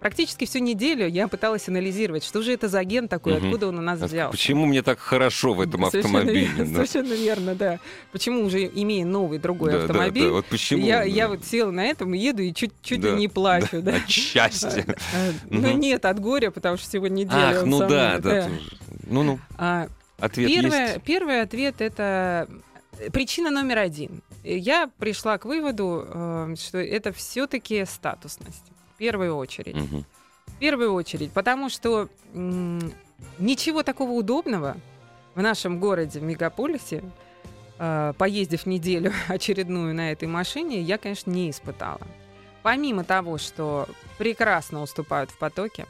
[0.00, 3.46] практически всю неделю я пыталась анализировать, что же это за ген такой, Мгм.
[3.46, 4.30] откуда он у нас А взялся.
[4.36, 6.46] Почему мне так хорошо в этом Совершенно автомобиле?
[6.46, 6.74] верно, да?
[6.86, 7.78] Совершенно верно, да.
[8.12, 10.84] Почему уже имея новый другой Да, да, автомобиль, да, Вот почему?
[10.86, 11.04] я, да.
[11.04, 13.82] я вот села на этом еду и чуть, чуть Да, ли не плачу.
[13.82, 13.96] Да.
[13.96, 14.84] От счастья.
[15.14, 17.58] А, Ну нет, от горя, потому что сегодня неделя.
[17.60, 18.48] Ах, ну да, да.
[19.06, 21.02] Ну-ну, А, ответ Первое, есть.
[21.02, 22.48] первый ответ это
[22.98, 24.22] э, причина номер один.
[24.44, 28.62] Я пришла к выводу, э, что это все-таки статусность.
[28.96, 29.74] В первую очередь.
[29.76, 30.06] Мгм.
[30.46, 31.30] В первую очередь.
[31.32, 32.90] Потому что м,
[33.38, 34.78] ничего такого удобного
[35.34, 37.04] в нашем городе, в мегаполисе,
[37.78, 42.00] э, поездив неделю очередную на этой машине, я, конечно, не испытала.
[42.62, 45.84] Помимо того, что прекрасно уступают в потоке,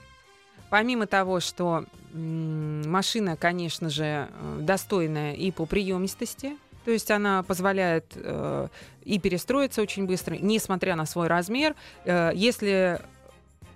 [0.69, 7.42] помимо того, что м, машина, конечно же, э, достойная и по приемистости, то есть она
[7.42, 8.68] позволяет э,
[9.03, 11.75] и перестроиться очень быстро, несмотря на свой размер.
[12.05, 13.01] Э, если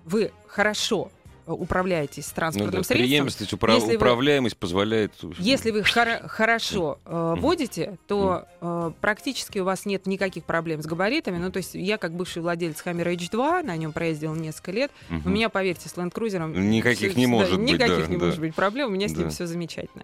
[0.05, 1.11] вы хорошо
[1.45, 3.27] управляетесь Ну транспортным да, средством,
[3.59, 5.11] упра- если вы- управляемость позволяет...
[5.39, 10.85] если вы хоро- хорошо э, водите, то э, практически у вас нет никаких проблем с
[10.85, 11.37] габаритами.
[11.37, 14.91] Ну, то есть я, как бывший владелец Хаммера H2, на нем проездил несколько лет,
[15.25, 18.17] у меня, поверьте, с Land Cruiser Никаких всё- не да, может быть, Никаких да, не
[18.17, 18.25] да.
[18.27, 19.29] может быть проблем, у меня с ним Да.
[19.31, 20.03] все замечательно.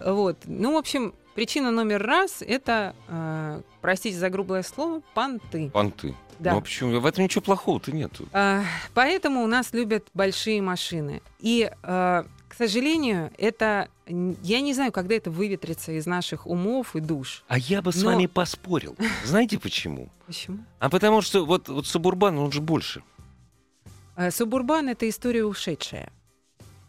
[0.00, 0.38] Вот.
[0.44, 5.70] Ну, в общем, причина номер раз— это, э, простите за грубое слово, понты.
[5.70, 6.14] Понты.
[6.38, 6.52] Да.
[6.52, 7.00] Ну а почему?
[7.00, 8.28] В этом ничего плохого-то нету.
[8.32, 11.22] А, Поэтому у нас любят большие машины.
[11.38, 13.88] И, э, к сожалению, это...
[14.06, 17.42] Я не знаю, когда это выветрится из наших умов и душ.
[17.48, 18.96] А я бы с Но- вами поспорил.
[19.24, 20.10] Знаете почему?
[20.26, 20.58] Почему?
[20.78, 23.02] А потому что вот, вот Субурбан, он же больше.
[24.16, 26.12] Э, Субурбан— это история ушедшая.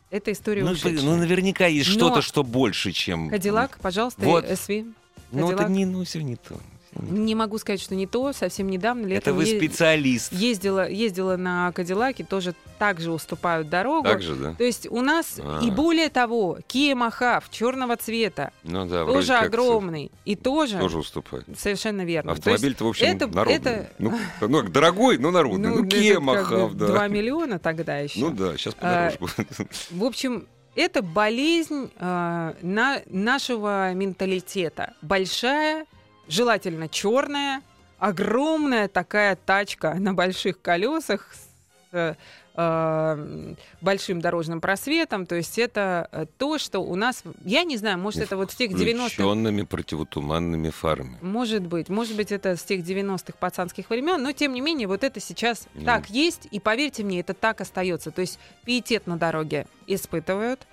[0.10, 1.02] Это история Ну, ушедшая.
[1.02, 3.30] ну, наверняка есть Но- что-то, что больше, чем...
[3.30, 4.46] Кадиллак, пожалуйста, Вот.
[4.46, 4.94] SV.
[5.32, 6.60] Ну, это не, ну, все не то.
[7.02, 8.34] Не могу сказать, что не то.
[8.34, 10.32] Совсем недавно Это летом вы е- специалист.
[10.34, 14.08] ездила, ездила на Кадиллаке, тоже также уступают дорогу.
[14.08, 14.54] Так же, да?
[14.54, 15.60] То есть у нас А.
[15.64, 21.46] и более того, Kia Mahav черного цвета, Ну да, тоже огромный, и тоже, Тоже уступает.
[21.58, 22.34] совершенно верно.
[22.34, 23.56] Автомобиль-то, в общем, это- народный.
[23.56, 25.70] это- Ну, ну, дорогой, но народный.
[25.70, 26.88] Ну, это Kia Махав, да.
[26.88, 28.20] 2 миллиона тогда еще.
[28.20, 29.68] Ну да, сейчас А, подороже будет.
[29.92, 34.94] В общем, это болезнь э, на, нашего менталитета.
[35.02, 35.86] Большая,
[36.28, 37.62] желательно черная,
[38.00, 41.48] огромная такая тачка на больших колесах с
[41.94, 42.16] э,
[42.56, 45.26] э, большим дорожным просветом.
[45.26, 47.24] То есть это э, то, что у нас...
[47.44, 49.10] Я не знаю, может, это вот с тех 90-х...
[49.10, 51.18] Включенными противотуманными фарами.
[51.22, 55.04] Может быть, может быть, это с тех 90-х пацанских времен, но тем не менее, вот
[55.04, 55.86] это сейчас Ну.
[55.86, 58.12] так есть, и поверьте мне, это так остается.
[58.12, 60.68] То есть пиетет на дороге испытывают.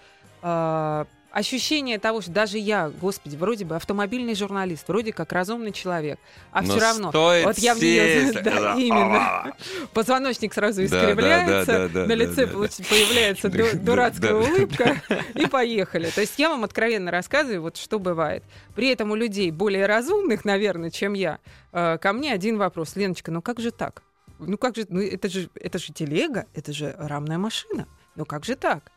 [0.46, 6.20] а, ощущение того, что даже я, господи, вроде бы автомобильный журналист, вроде как разумный человек,
[6.52, 7.10] а Но все равно.
[7.10, 9.52] стоит вот я в неё- сесть, да, именно.
[9.92, 15.02] Позвоночник сразу искривляется, на лице появляется дурацкая улыбка,
[15.34, 16.08] и поехали.
[16.10, 18.44] То есть я вам откровенно рассказываю, вот что бывает.
[18.76, 21.40] При этом у людей более разумных, наверное, чем я,
[21.72, 22.94] э, ко мне один вопрос.
[22.94, 24.04] Леночка, ну как же так?
[24.38, 27.88] Ну как же, ну это же, это же телега, это же рамная машина.
[28.14, 28.92] Ну как же так?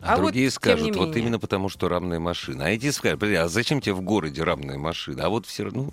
[0.00, 1.22] А, А вот, другие тем скажут, вот менее.
[1.22, 2.66] именно потому, что рамная машина.
[2.66, 5.26] А эти скажут, «Подожди, а зачем тебе в городе рамная машина?
[5.26, 5.88] А вот все равно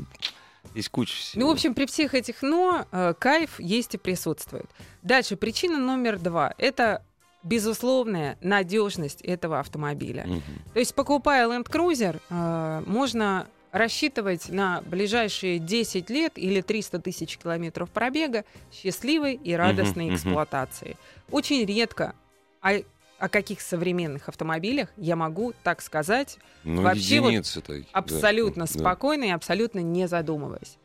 [0.76, 1.42] есть куча всего.
[1.42, 4.66] Ну, в общем, при всех этих «но» э, кайф есть и присутствует.
[5.02, 7.04] Дальше, причина номер два– это
[7.44, 10.26] безусловная надежность этого автомобиля.
[10.26, 10.42] Мгм.
[10.74, 17.38] То есть, покупая Land Cruiser, э, можно рассчитывать на ближайшие 10 лет или 300 тысяч
[17.38, 20.16] километров пробега счастливой и радостной мгм.
[20.16, 20.98] эксплуатации.
[21.30, 22.16] Очень редко
[22.62, 22.82] о,
[23.18, 27.74] о каких современных автомобилях я могу так сказать Ну, вообще вот единицы да.
[27.94, 28.80] абсолютно Да.
[28.80, 30.78] спокойно и абсолютно не задумываясь.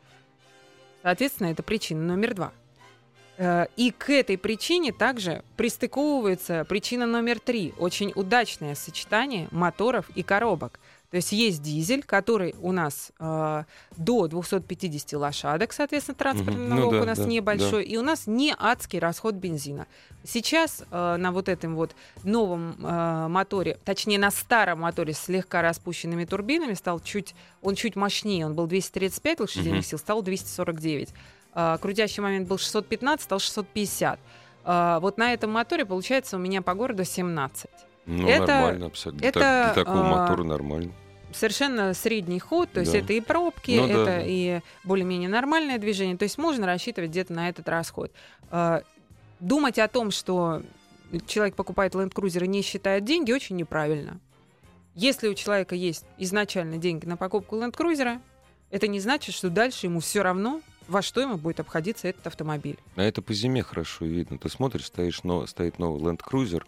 [1.03, 2.51] Соответственно, это причина номер два.
[3.37, 7.73] Э, И к этой причине также пристыковывается причина номер три.
[7.79, 10.79] Очень удачное сочетание моторов и коробок.
[11.11, 13.63] То есть есть дизель, который у нас э,
[13.97, 16.67] до 250 лошадок, соответственно, транспортный.
[16.69, 19.87] Ну налог да, у нас да, небольшой, и у нас не адский расход бензина.
[20.23, 21.91] Сейчас э, на вот этом вот
[22.23, 27.97] новом э, моторе, точнее на старом моторе с слегка распущенными турбинами стал чуть, он чуть
[27.97, 29.83] мощнее, он был 235 лошадиных Мгм.
[29.83, 31.09] сил, стал 249.
[31.53, 34.17] Э, крутящий момент был 615, стал 650.
[34.63, 37.69] Э, вот на этом моторе получается у меня по городу 17.
[38.05, 39.19] Ну, Это- нормально абсолютно.
[39.19, 40.91] Для это, так- для такого а, мотора нормально.
[41.35, 42.99] Совершенно средний ход, то есть Да.
[42.99, 44.21] это и пробки, Ну это да.
[44.25, 48.11] и более-менее нормальное движение, то есть можно рассчитывать где-то на этот расход.
[48.51, 48.81] Э,
[49.39, 50.61] Думать о том, что
[51.25, 54.19] человек покупает Land Cruiser и не считает деньги, очень неправильно.
[54.93, 58.19] Если у человека есть изначально деньги на покупку Land Cruiser,
[58.69, 62.77] это не значит, что дальше ему все равно, во что ему будет обходиться этот автомобиль.
[62.95, 64.37] А это по зиме хорошо видно.
[64.37, 66.61] Ты смотришь, стоишь, но, стоит новый Land Cruiser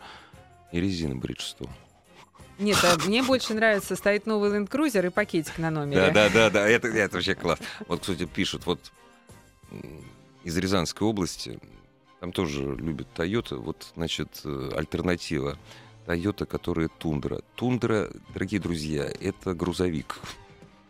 [0.72, 1.70] и резина Bridgestone.
[2.60, 6.12] Нет, а мне больше нравится, стоит новый Land Cruiser и пакетик на номере.
[6.12, 7.60] Да, да, да, да, это, это вообще класс.
[7.88, 8.80] Вот, кстати, пишут, вот
[10.44, 11.60] из Рязанской области,
[12.20, 15.58] там тоже любят Toyota, вот, значит, э, альтернатива.
[16.06, 17.42] Toyota, которая тундра.
[17.56, 20.20] Тундра, дорогие друзья, это грузовик.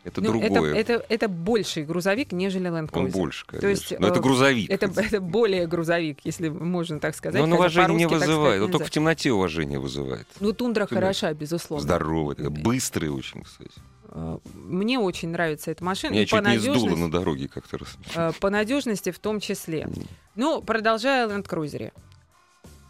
[0.03, 0.75] Это Ну, это, другое.
[0.75, 3.05] это, это больший грузовик, нежели Land Cruiser.
[3.05, 3.67] Он больше, конечно.
[3.67, 4.69] есть, Но это э, грузовик.
[4.69, 7.39] Это, это более грузовик, если можно так сказать.
[7.39, 8.61] Но он уважение не вызывает.
[8.61, 10.27] Он только в темноте уважение вызывает.
[10.39, 11.05] Ну, тундра Тундра.
[11.05, 11.83] хороша, безусловно.
[11.83, 13.71] Здоровый, быстрый очень, кстати.
[14.09, 16.15] Э, Мне очень нравится эта машина.
[16.15, 17.97] По, чуть не сдуло на дороге как-то раз.
[18.15, 19.87] э, по надежности в том числе.
[20.35, 21.91] Ну, продолжая о Land Cruiser.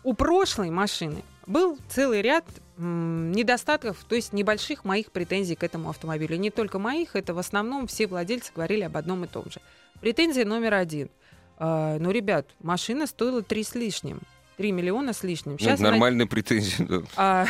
[0.04, 2.46] У прошлой машины был целый ряд
[2.78, 6.38] недостатков, то есть небольших моих претензий к этому автомобилю.
[6.38, 9.62] Не только моих, это в основном все владельцы говорили об одном и том же.
[10.02, 11.10] Претензия номер один.
[11.58, 14.22] А, ну, ребят, машина стоила 3 с лишним.
[14.58, 15.54] 3 миллиона с лишним.
[15.54, 17.02] Ну, Сейчас это нормальная претензия, да.
[17.16, 17.46] а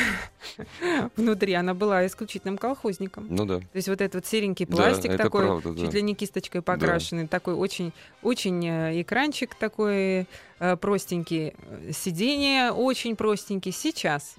[1.15, 3.27] внутри она была исключительным колхозником.
[3.29, 3.59] Ну да.
[3.59, 5.79] То есть вот этот вот серенький Да, пластик это такой, правда, да.
[5.85, 10.27] чуть ли не кисточкой покрашенный, такой очень, очень э, экранчик такой
[10.59, 11.53] э, простенький,
[11.91, 13.71] сиденье очень простенький.
[13.71, 14.35] Сейчас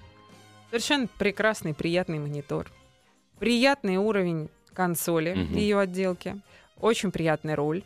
[0.70, 2.70] совершенно прекрасный, приятный монитор,
[3.38, 5.55] приятный уровень консоли Мгм.
[5.55, 6.40] ее отделки,
[6.81, 7.83] очень приятный руль,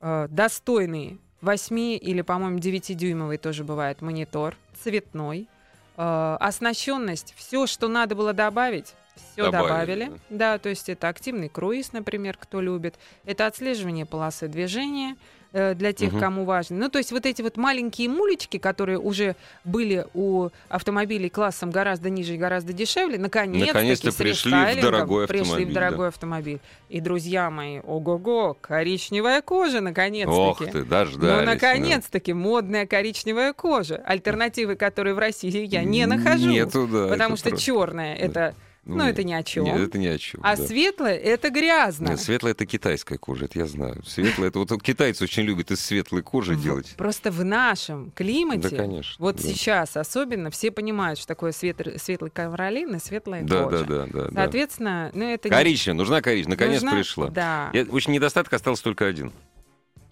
[0.00, 5.48] э, достойный 8 или, по-моему, 9-дюймовый тоже бывает монитор, цветной,
[5.96, 8.94] э, оснащенность, все, что надо было добавить,
[9.32, 10.20] все Добавили, добавили.
[10.30, 12.96] Да, то есть это активный круиз, например, кто любит.
[13.24, 15.16] Это отслеживание полосы движения
[15.52, 16.20] э, для тех, Мгм.
[16.20, 16.76] кому важно.
[16.76, 22.10] Ну, то есть вот эти вот маленькие мулечки, которые уже были у автомобилей классом гораздо
[22.10, 26.60] ниже и гораздо дешевле, Наконец-то с пришли в дорогой пришли в автомобиль, дорогой автомобиль.
[26.88, 30.38] И, друзья мои, ого-го, коричневая кожа, наконец-таки.
[30.38, 31.46] Ох ты, дождались.
[31.46, 34.02] Ну, наконец-таки, модная коричневая кожа.
[34.06, 36.48] Альтернативы, которые в России я не нахожу.
[36.50, 37.08] Нету, да.
[37.08, 37.64] потому что правда.
[37.64, 39.64] черная это, ну, это ни о чем.
[39.64, 40.40] Нет, это ни о чем.
[40.42, 40.66] а да.
[40.66, 42.08] светлая это грязно.
[42.10, 44.02] Нет, светлая это китайская кожа, это я знаю.
[44.06, 46.94] Светлая это вот китайцы очень любят из светлой кожи делать.
[46.96, 49.14] Просто в нашем климате, Да, конечно.
[49.18, 49.42] вот да.
[49.42, 53.84] сейчас особенно, все понимают, что такое свет- светлый ковролин и светлая Да, кожа.
[53.84, 54.42] да, да, да, да.
[54.42, 57.28] Соответственно, ну это не- Коричневая, нужна коричневая, наконец нужна- пришла.
[57.28, 57.70] Да.
[57.72, 59.32] Я- очень недостаток остался только один.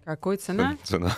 [0.06, 0.76] Какой цена?
[0.84, 1.16] Цена.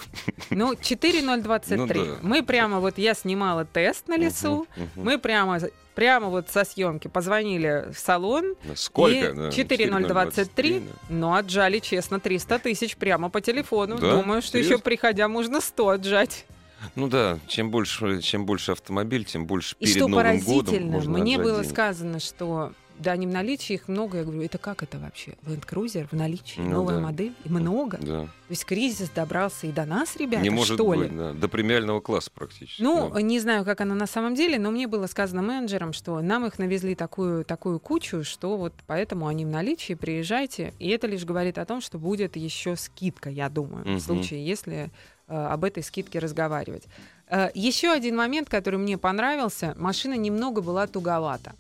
[0.49, 1.77] Ну, 4023.
[2.01, 2.19] Ну да.
[2.23, 5.05] Мы прямо вот, я снимала тест на лесу, Мгм, мгм.
[5.05, 5.59] мы прямо,
[5.95, 9.29] прямо вот со съемки позвонили в салон, Сколько?
[9.29, 10.87] и Да, 4023, да.
[11.11, 13.99] но отжали, честно, 300 тысяч прямо по телефону.
[13.99, 14.11] Да?
[14.13, 14.73] Думаю, что Серьезно?
[14.77, 16.47] еще приходя можно 100 отжать.
[16.95, 20.93] Ну да, чем больше, чем больше автомобиль, тем больше И перед что Новым годом поразительно,
[20.93, 21.71] можно мне отжать было денег.
[21.75, 24.19] сказано, что да, не в наличии их много.
[24.19, 25.33] Я говорю, это как это вообще?
[25.47, 27.01] Land Cruiser в наличии, Ну новая да.
[27.03, 27.99] модель, и много.
[28.01, 28.25] Да.
[28.25, 31.17] То есть кризис добрался и до нас, ребята, Не может что быть, ли?
[31.17, 31.33] да.
[31.33, 32.83] До премиального класса практически.
[32.83, 33.21] Ну, да.
[33.23, 36.59] не знаю, как оно на самом деле, но мне было сказано менеджером, что нам их
[36.59, 40.73] навезли такую, такую кучу, что вот поэтому они в наличии, приезжайте.
[40.79, 43.97] И это лишь говорит о том, что будет еще скидка, я думаю, Мгм.
[43.97, 44.91] в случае, если
[45.31, 46.85] э, об этой скидке разговаривать.
[47.29, 51.55] Э, еще один момент, который мне понравился, машина немного была туговата.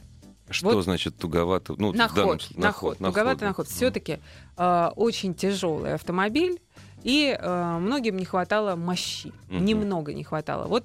[0.50, 1.74] Что вот значит туговато?
[1.78, 3.66] Ну, на ход, случае- на ход, туговато на ход.
[3.66, 3.72] да.
[3.74, 4.18] Все-таки
[4.56, 6.60] очень тяжелый автомобиль,
[7.02, 9.64] и э, многим не хватало мощи, Мгм.
[9.64, 10.66] немного не хватало.
[10.66, 10.84] Вот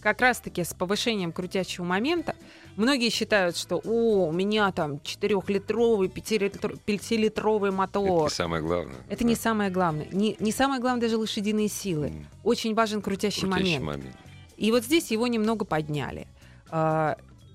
[0.00, 2.34] как раз-таки с повышением крутящего момента
[2.76, 8.22] многие считают, что о, у меня там 4-литровый, 5-литровый Это мотор.
[8.24, 8.96] не самое главное.
[9.10, 10.06] Это не самое главное.
[10.10, 12.12] Не, не самое главное даже лошадиные силы.
[12.44, 14.02] Очень важен крутящий, крутящий момент.
[14.04, 14.16] момент.
[14.56, 16.26] И вот здесь его немного подняли.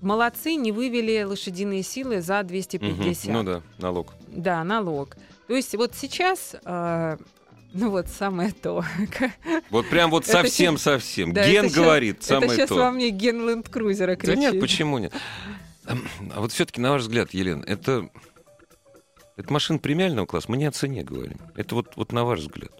[0.06, 3.24] Молодцы, не вывели лошадиные силы за 250.
[3.24, 3.32] Мгм.
[3.32, 4.14] Ну да, налог.
[4.28, 5.16] Да, налог.
[5.48, 7.16] То есть вот сейчас э,
[7.72, 8.84] Ну вот самое то.
[9.70, 11.32] Вот прям вот Это совсем-совсем.
[11.32, 12.76] Да, Ген это говорит, Это самое сейчас то.
[12.76, 14.38] во мне ген ленд-крузера Да кричит.
[14.38, 15.12] нет, почему нет?
[15.86, 18.08] Ам, А вот все-таки, на ваш взгляд, Елена, это,
[19.36, 20.46] это машина премиального класса?
[20.50, 21.38] Мы не о цене говорим.
[21.56, 22.70] Это вот, вот на ваш взгляд.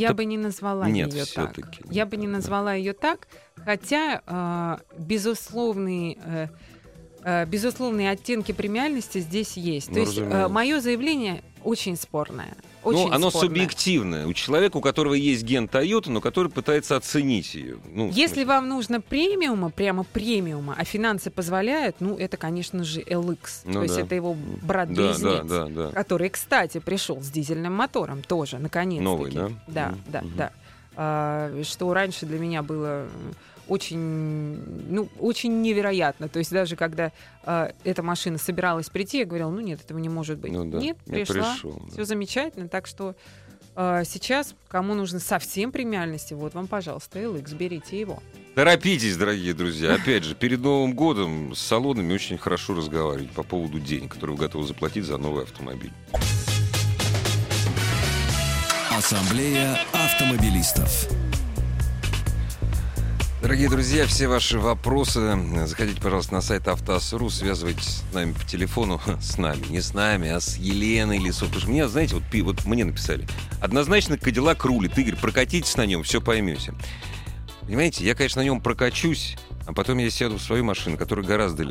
[0.00, 1.52] Я Это- бы не назвала Нет, ее так.
[1.54, 1.82] всё-таки.
[1.90, 3.28] Я бы не назвала ее так,
[3.64, 6.48] хотя э, безусловный, э,
[7.22, 9.88] э, безусловные оттенки премиальности здесь есть.
[9.88, 10.48] Ну, То есть разумеется.
[10.48, 12.54] мое заявление очень спорное.
[12.82, 13.48] Очень ну, оно спорное.
[13.48, 14.26] субъективное.
[14.26, 17.78] У человека, у которого есть ген Toyota, но который пытается оценить ее.
[17.86, 23.38] Ну, Если вам нужно премиума, прямо премиума, а финансы позволяют, ну, это, конечно же, LX.
[23.64, 24.02] Ну То есть да.
[24.02, 25.20] это его Да, брат-близнец.
[25.20, 25.90] да, да, да.
[25.92, 29.04] который, кстати, пришел с дизельным мотором тоже, наконец-таки.
[29.04, 29.50] Новый, да?
[29.66, 30.52] Да, Мгм, да, да.
[30.96, 33.06] А, что раньше для меня было
[33.68, 34.00] очень,
[34.88, 36.28] ну, очень невероятно.
[36.28, 37.12] То есть даже когда
[37.44, 40.52] а, эта машина собиралась прийти, я говорила, ну нет, этого не может быть.
[40.52, 41.92] Ну да, Нет, я пришла, пришел, да.
[41.92, 42.68] все замечательно.
[42.68, 43.14] Так что
[43.76, 48.22] а, сейчас, кому нужно совсем премиальности, вот вам, пожалуйста, LX, берите его.
[48.54, 49.94] Торопитесь, дорогие друзья.
[49.94, 54.42] Опять же, перед Новым годом с салонами очень хорошо разговаривать по поводу денег, которые вы
[54.42, 55.92] готовы заплатить за новый автомобиль.
[58.96, 61.08] Ассамблея автомобилистов.
[63.44, 68.42] Дорогие друзья, все ваши вопросы э, заходите, пожалуйста, на сайт Автоас.ру, связывайтесь с нами по
[68.42, 71.48] телефону, с нами, не с нами, а с Еленой Лисов.
[71.48, 73.28] Потому что мне, знаете, вот, вот мне написали,
[73.60, 74.96] однозначно Кадиллак рулит.
[74.96, 76.72] Игорь, прокатитесь на нем, все поймете.
[77.60, 79.36] Понимаете, я, конечно, на нем прокачусь,
[79.66, 81.64] а потом я сяду в свою машину, которая гораздо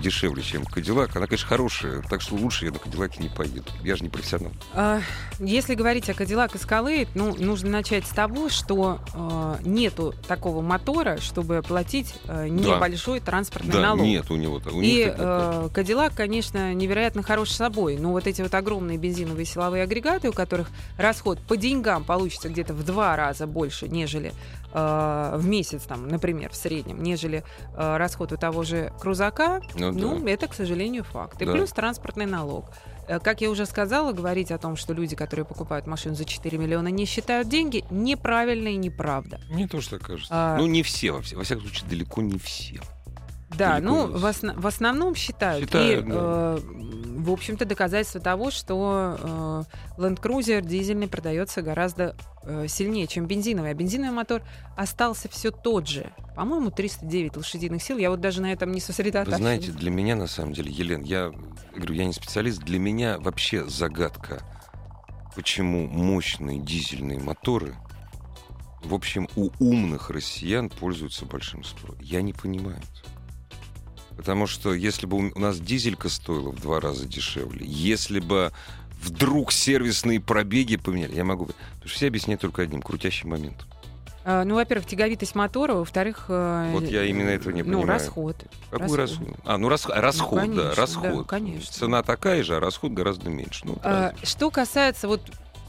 [0.00, 1.14] дешевле, чем Кадиллак.
[1.16, 3.70] Она, конечно, хорошая, так что лучше я на Кадиллаке не поеду.
[3.82, 4.52] Я же не профессионал.
[4.74, 5.00] А,
[5.38, 11.18] Если говорить о Cadillac Escalade, ну, нужно начать с того, что э, нету такого мотора,
[11.20, 14.02] чтобы платить э, небольшой транспортный Да, налог.
[14.02, 14.60] нет у него.
[14.72, 19.84] У И э, Cadillac, конечно, невероятно хорош собой, но вот эти вот огромные бензиновые силовые
[19.84, 24.32] агрегаты, у которых расход по деньгам получится где-то в два раза больше, нежели
[24.72, 29.92] э, в месяц, там, например, в среднем, нежели э, расход у того же крузака, Ну
[29.92, 30.30] ну, да.
[30.30, 31.40] это, к сожалению, факт.
[31.42, 31.52] И Да.
[31.52, 32.66] плюс транспортный налог.
[33.08, 36.58] Э, Как я уже сказала, говорить о том, что люди, которые покупают машину за 4
[36.58, 39.40] миллиона, не считают деньги, неправильно и неправда.
[39.50, 40.28] Мне тоже так кажется.
[40.30, 42.80] А- Ну, не все, во всяком случае, далеко не все.
[43.58, 45.64] Да, ну, в, осна- в основном считают.
[45.64, 46.14] Считают, и, да.
[46.16, 46.58] э,
[47.18, 49.16] в общем-то, доказательство того, что
[49.98, 53.72] э, Land Cruiser дизельный продается гораздо э, сильнее, чем бензиновый.
[53.72, 54.42] А бензиновый мотор
[54.76, 56.12] остался все тот же.
[56.36, 57.98] По-моему, 309 лошадиных сил.
[57.98, 59.40] Я вот даже на этом не Вы сосредотачиваюсь.
[59.40, 61.32] знаете, для меня, на самом деле, Елен, я
[61.74, 64.42] говорю, я не специалист, для меня вообще загадка,
[65.34, 67.74] почему мощные дизельные моторы,
[68.82, 71.98] в общем, у умных россиян пользуются большим спросом.
[72.00, 72.76] Я не понимаю.
[72.76, 73.17] этого.
[74.18, 78.52] Потому что если бы у нас дизелька стоила в два раза дешевле, если бы
[79.00, 81.46] вдруг сервисные пробеги поменяли, я могу...
[81.46, 83.64] Потому что все объясняют только одним, крутящий момент.
[84.24, 86.24] Э, ну, во-первых, тяговитость мотора, во-вторых...
[86.28, 87.86] э, Вот я именно этого не ну, понимаю.
[88.00, 88.36] расход.
[88.70, 89.20] Какой Расход.
[89.20, 89.40] расход?
[89.44, 91.26] А, ну рас- расход, конечно, да, да, расход.
[91.28, 91.72] конечно.
[91.72, 93.60] Цена такая же, а расход гораздо меньше.
[93.66, 94.12] Ну, А.
[94.24, 95.22] Что касается вот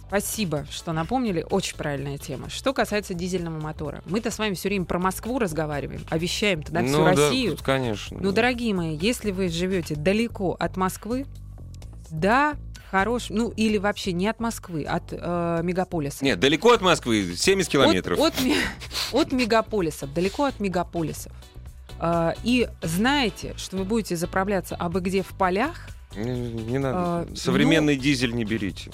[0.10, 1.45] Спасибо, что напомнили.
[1.51, 2.49] Очень правильная тема.
[2.49, 4.01] Что касается дизельного мотора.
[4.05, 7.51] Мы-то с вами все время про Москву разговариваем, а вещаем туда всю ну, да, Россию.
[7.51, 8.18] тут, конечно.
[8.20, 8.38] Ну, да.
[8.38, 11.28] дорогие мои, если вы живете далеко от Москвы,
[12.10, 12.55] да,
[12.89, 16.26] хорош, ну или вообще не от Москвы, от э, мегаполиса.
[16.26, 18.18] Нет, далеко от Москвы, 70 километров.
[18.18, 18.55] От, от, ме-
[19.12, 21.32] от мегаполисов, далеко от мегаполисов.
[21.99, 26.97] А, и знаете, что вы будете заправляться абы где в полях, Не, не надо.
[26.97, 28.91] А, Современный дизель не берите.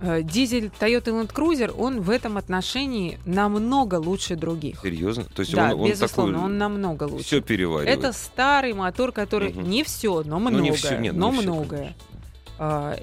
[0.00, 4.80] Э, Дизель Toyota Land Cruiser, он в этом отношении намного лучше других.
[4.82, 5.24] Серьезно?
[5.24, 7.24] То есть да, он, он безусловно, такой он намного лучше.
[7.24, 7.98] все переваривает.
[7.98, 9.68] Это старый мотор, который Мгм.
[9.70, 11.68] не все, но Ну, многое, не всё, нет, но не многое.
[11.68, 11.96] конечно.
[12.58, 12.96] А,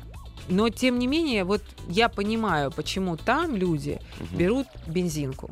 [0.49, 4.37] но тем не менее, вот я понимаю, почему там люди Мгм.
[4.37, 5.51] берут бензинку.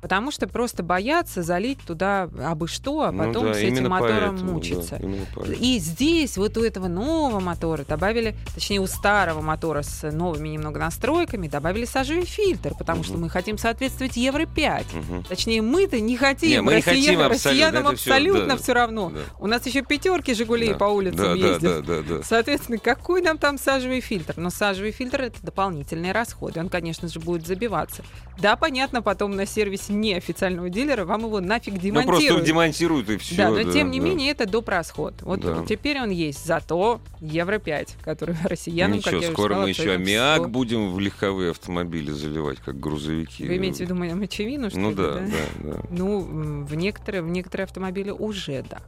[0.00, 4.30] Потому что просто боятся залить туда абы что, а Ну потом да, с этим мотором
[4.30, 4.96] поэтому, да, мучиться.
[5.00, 5.52] поэтому.
[5.58, 10.78] И здесь вот у этого нового мотора добавили, точнее у старого мотора с новыми немного
[10.78, 13.22] настройками добавили сажевый фильтр, потому что Мгм.
[13.22, 14.86] мы хотим соответствовать Евро 5.
[14.94, 15.24] Мгм.
[15.24, 16.48] Точнее, мы-то не хотим.
[16.50, 18.56] Не, мы не Россия- хотим абсолютно, Россиянам абсолютно да.
[18.56, 19.10] все равно.
[19.10, 19.20] Да.
[19.40, 20.78] У нас еще пятерки Жигулей Да.
[20.78, 21.60] по улицам да, ездят.
[21.60, 22.22] да, да, да, да.
[22.22, 24.34] Соответственно, какой нам там сажевый фильтр?
[24.36, 26.60] Но сажевый фильтр это дополнительные расходы.
[26.60, 28.04] Он, конечно же, будет забиваться.
[28.40, 32.26] Да, понятно, потом на сервисе неофициального дилера вам его нафиг Ну демонтируют.
[32.28, 33.36] просто демонтируют и все.
[33.36, 34.68] да, но тем не менее это доп.
[34.68, 35.14] расход.
[35.22, 35.64] Вот Да.
[35.66, 36.44] теперь он есть.
[36.44, 40.48] Зато Евро 5, который россиянам, как Ничего, я уже скоро сказала, мы еще аммиак всё.
[40.48, 43.46] будем в легковые автомобили заливать, как грузовики.
[43.46, 45.80] Вы имеете в виду мо- мочевину, что Ну ли, да, да, да.
[45.90, 46.20] Ну,
[46.64, 48.78] в некоторые, в некоторые автомобили уже, да.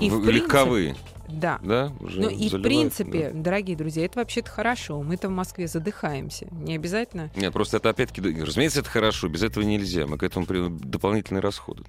[0.00, 0.96] И в В- Легковые,
[1.28, 1.58] Да.
[1.62, 1.92] да?
[2.00, 5.02] Уже Ну и в заливают, принципе, дорогие друзья, это вообще-то хорошо.
[5.02, 6.46] Мы-то в Москве задыхаемся.
[6.52, 7.30] Не обязательно.
[7.34, 7.40] да.
[7.40, 10.06] Нет, просто это опять-таки, да, разумеется, это хорошо, без этого нельзя.
[10.06, 10.68] Мы к этому при...
[10.68, 11.82] дополнительные расходы.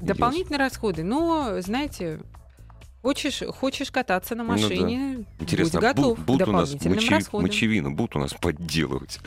[0.00, 1.02] Дополнительные расходы.
[1.04, 2.20] Но, знаете,
[3.02, 4.62] хочешь, хочешь кататься на Ну да.
[4.62, 7.46] машине, Интересно, будь а бу- готов к будут у нас дополнительным мочи- расходам.
[7.46, 9.18] мочевину, будут у нас подделывать.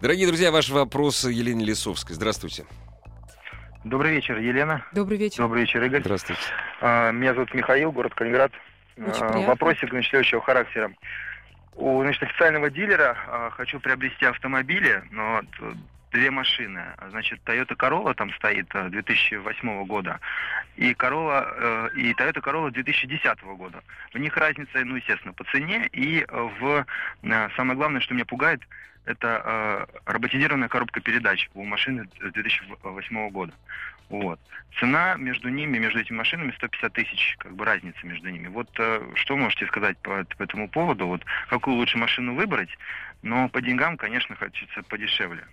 [0.00, 2.14] Дорогие друзья, ваши вопросы Елене Лисовской.
[2.14, 2.64] Здравствуйте.
[3.84, 4.84] Добрый вечер, Елена.
[4.92, 5.38] Добрый вечер.
[5.42, 6.00] Добрый вечер, Игорь.
[6.00, 6.42] Здравствуйте.
[6.80, 8.52] А, Меня зовут Михаил, город Калининград.
[8.98, 9.46] Очень А, приятно.
[9.46, 10.92] Вопросик значит, следующего характера.
[11.76, 15.74] У значит, официального дилера а, хочу приобрести автомобили, но вот, э,
[16.12, 16.82] две машины.
[17.08, 20.20] Значит, Toyota Corolla там стоит э, 2008 года
[20.76, 23.82] и Corolla, э, и Toyota Corolla 2010 года.
[24.12, 26.84] В них разница, ну, естественно, по цене и э, в...
[27.22, 28.60] э, Самое главное, что меня пугает,
[29.04, 33.52] это э, роботизированная коробка передач у машины 2008 года.
[34.08, 34.40] Вот.
[34.78, 38.48] Цена между ними, между этими машинами 150 тысяч, как бы разница между ними.
[38.48, 41.06] Вот э, что можете сказать по, по этому поводу?
[41.06, 42.70] Вот какую лучше машину выбрать?
[43.22, 45.44] Но по деньгам, конечно, хочется подешевле.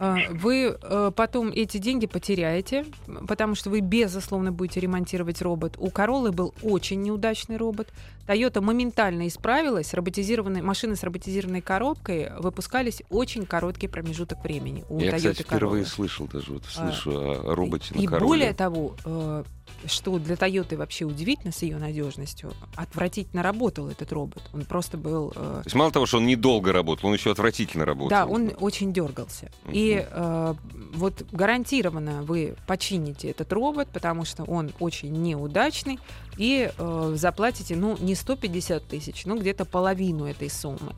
[0.00, 0.16] А.
[0.30, 2.86] Вы э, потом эти деньги потеряете,
[3.28, 5.74] потому что вы, безусловно, будете ремонтировать робот.
[5.78, 7.92] У Короллы был очень неудачный робот.
[8.26, 9.94] Toyota моментально исправилась.
[9.94, 15.84] Роботизированные, машины с роботизированной коробкой выпускались очень короткий промежуток времени у Я, Toyota кстати, впервые
[15.84, 15.88] Corolla.
[15.88, 17.10] слышал даже, вот А, слышу
[17.50, 18.26] о роботе И на Короле.
[18.26, 19.44] более того, э,
[19.86, 24.42] что для Toyota вообще удивительно с ее надежностью, отвратительно работал этот робот.
[24.52, 25.30] Он просто был...
[25.34, 28.10] э, То есть мало того, что он недолго работал, он еще отвратительно работал.
[28.10, 29.50] Да, он очень дергался.
[29.64, 29.72] Мгм.
[29.74, 30.54] И э,
[30.94, 35.98] вот гарантированно вы почините этот робот, потому что он очень неудачный,
[36.36, 40.94] и э, заплатите, ну, не 150 тысяч, но где-то половину этой суммы.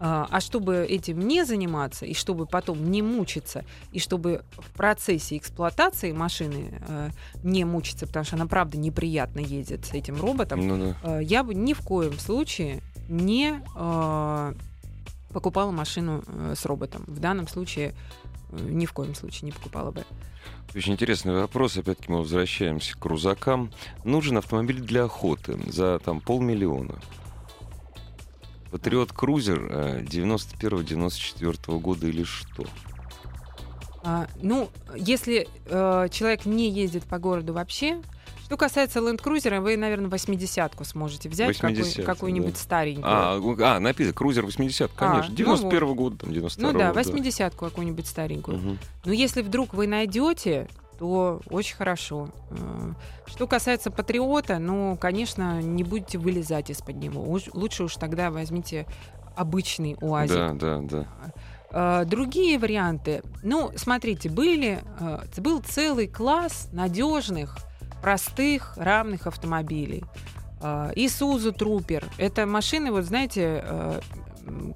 [0.00, 5.36] А а чтобы этим не заниматься, и чтобы потом не мучиться, и чтобы в процессе
[5.36, 7.10] эксплуатации машины э,
[7.42, 11.18] не мучиться, потому что она правда неприятно едет с этим роботом, Ну да.
[11.18, 14.54] Э, я бы ни в коем случае не э,
[15.32, 17.04] покупала машину э, с роботом.
[17.06, 17.94] В данном случае
[18.52, 20.04] ни в коем случае не покупала бы.
[20.74, 21.76] Очень интересный вопрос.
[21.76, 23.70] Опять-таки мы возвращаемся к крузакам.
[24.04, 26.98] Нужен автомобиль для охоты за там полмиллиона.
[28.70, 32.66] Патриот Крузер э, 91-94 года или что?
[34.02, 38.00] А, ну, если э, человек не ездит по городу вообще,
[38.48, 42.58] что касается Land Cruiser, вы, наверное, 80-ку сможете взять, какой- 80-ку, какую-нибудь да.
[42.58, 43.06] старенькую.
[43.06, 45.30] А, у- а, написано, Крузер 80, А, конечно.
[45.30, 48.56] ну 91 года, там, 92 ну да, 80-ку какую-нибудь старенькую.
[48.58, 48.78] Мгм.
[49.04, 50.66] Но если вдруг вы найдете,
[50.98, 52.30] то очень хорошо.
[52.50, 52.92] Э,
[53.26, 57.22] Что касается патриота, ну, конечно, не будете вылезать из-под него.
[57.22, 58.86] Уж- лучше уж тогда возьмите
[59.36, 60.34] обычный УАЗик.
[60.36, 61.06] Да, да, да.
[61.70, 67.58] Э, Другие варианты, ну, смотрите, были, э, был целый класс надежных,
[68.02, 70.04] простых, равных автомобилей.
[70.60, 72.04] Э, Isuzu Trooper.
[72.18, 74.00] Это машины, вот знаете, э,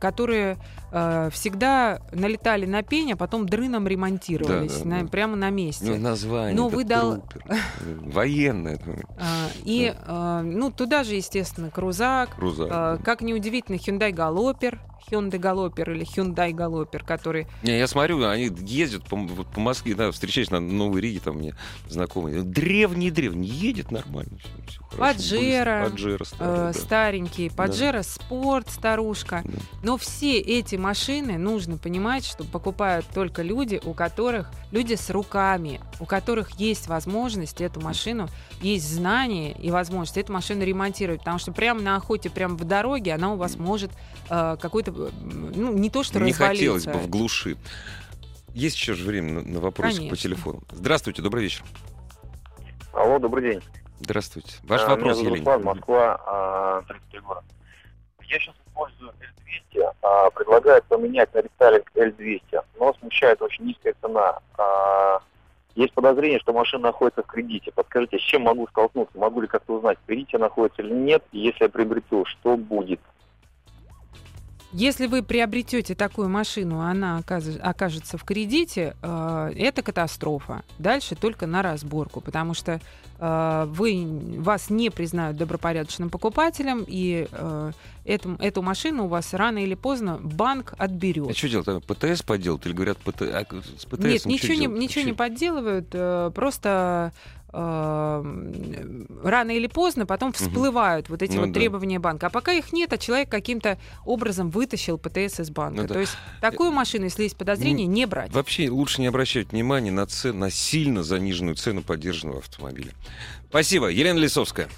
[0.01, 0.59] которые
[0.93, 5.09] э, всегда налетали на пень, а потом дрыном ремонтировались Да, да, на- да.
[5.09, 5.87] прямо на месте.
[5.87, 6.55] Ну, название.
[6.55, 7.57] Но это вы дал- трупер.
[8.13, 8.79] Военное.
[9.19, 12.69] А, И, э, ну, туда же, естественно, крузак, Крузак.
[12.71, 14.79] Э, Как неудивительно, Hyundai Galloper,
[15.11, 17.47] Hyundai Galloper или Hyundai Galloper, который...
[17.63, 21.55] Не, я смотрю, они ездят по, по Москве, да, встречаюсь на Новой Риге, там мне
[21.89, 22.43] знакомые.
[22.43, 24.39] Древний-древний, едет нормально.
[24.39, 24.97] Все, все.
[24.97, 25.89] Паджеро.
[25.89, 26.73] Паджеро э, старый, да.
[26.73, 29.43] старенький, Pajero Sport, старушка.
[29.45, 29.59] Да.
[29.83, 35.81] Но все эти машины нужно понимать, что покупают только люди, у которых люди с руками,
[36.01, 38.29] у которых есть возможность эту машину,
[38.61, 43.15] есть знания и возможность эту машину ремонтировать, потому что прямо на охоте, прямо в дороге
[43.15, 43.91] она у вас может
[44.29, 46.47] э, какой-то, э, ну не то что Не развалиться.
[46.47, 47.57] хотелось бы в глуши.
[48.55, 50.61] Есть еще же время на, на вопросы по телефону.
[50.71, 51.65] Здравствуйте, добрый вечер.
[52.93, 53.63] Алло, добрый день.
[54.01, 54.57] Здравствуйте.
[54.65, 55.55] Ваш А, вопрос, Меня зовут Елена.
[55.55, 57.43] Руслан, Москва, а, 33 года.
[58.25, 64.39] Я сейчас использую L200, а, предлагают поменять на рестайлинг L200, но смущает очень низкая цена.
[64.59, 65.21] А,
[65.75, 67.73] Есть подозрение, что машина находится в кредите.
[67.73, 69.17] Подскажите, с чем могу столкнуться?
[69.17, 71.25] Могу ли как-то узнать, в кредите находится или нет?
[71.33, 73.01] И если я приобрету, что будет?
[74.73, 77.23] Если вы приобретете такую машину, она
[77.63, 80.63] окажется в кредите, э, это катастрофа.
[80.79, 82.81] Дальше только на разборку, потому что
[83.19, 84.07] э, вы,
[84.39, 87.73] вас не признают добропорядочным покупателем, и э,
[88.07, 91.31] эту, эту машину у вас рано или поздно банк отберет.
[91.31, 91.85] А что делать?
[91.85, 92.65] ПТС поделать?
[92.65, 93.23] Или говорят, ПТ...
[93.23, 93.45] а
[93.79, 97.13] с ПТС Нет, ничего, не, ничего не подделывают, просто
[97.53, 101.61] рано или поздно потом всплывают вот эти Ну вот да.
[101.61, 102.29] требования банка.
[102.29, 105.83] А пока их нет, а человек каким-то образом вытащил ПТС из банка.
[105.83, 105.95] Ну да.
[105.95, 108.33] То есть такую машину, если есть подозрение, не брать.
[108.33, 112.93] Вообще лучше не обращать внимания на, цен, на сильно заниженную цену поддержанного автомобиля.
[113.51, 113.89] Спасибо.
[113.89, 114.69] Елена Лисовская.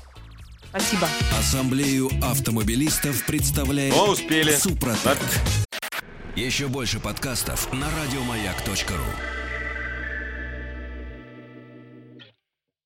[0.71, 1.07] Спасибо.
[1.39, 4.51] Ассамблею автомобилистов представляет О, успели.
[4.51, 5.19] Супротек.
[6.35, 9.44] Еще больше подкастов на радиомаяк.ру.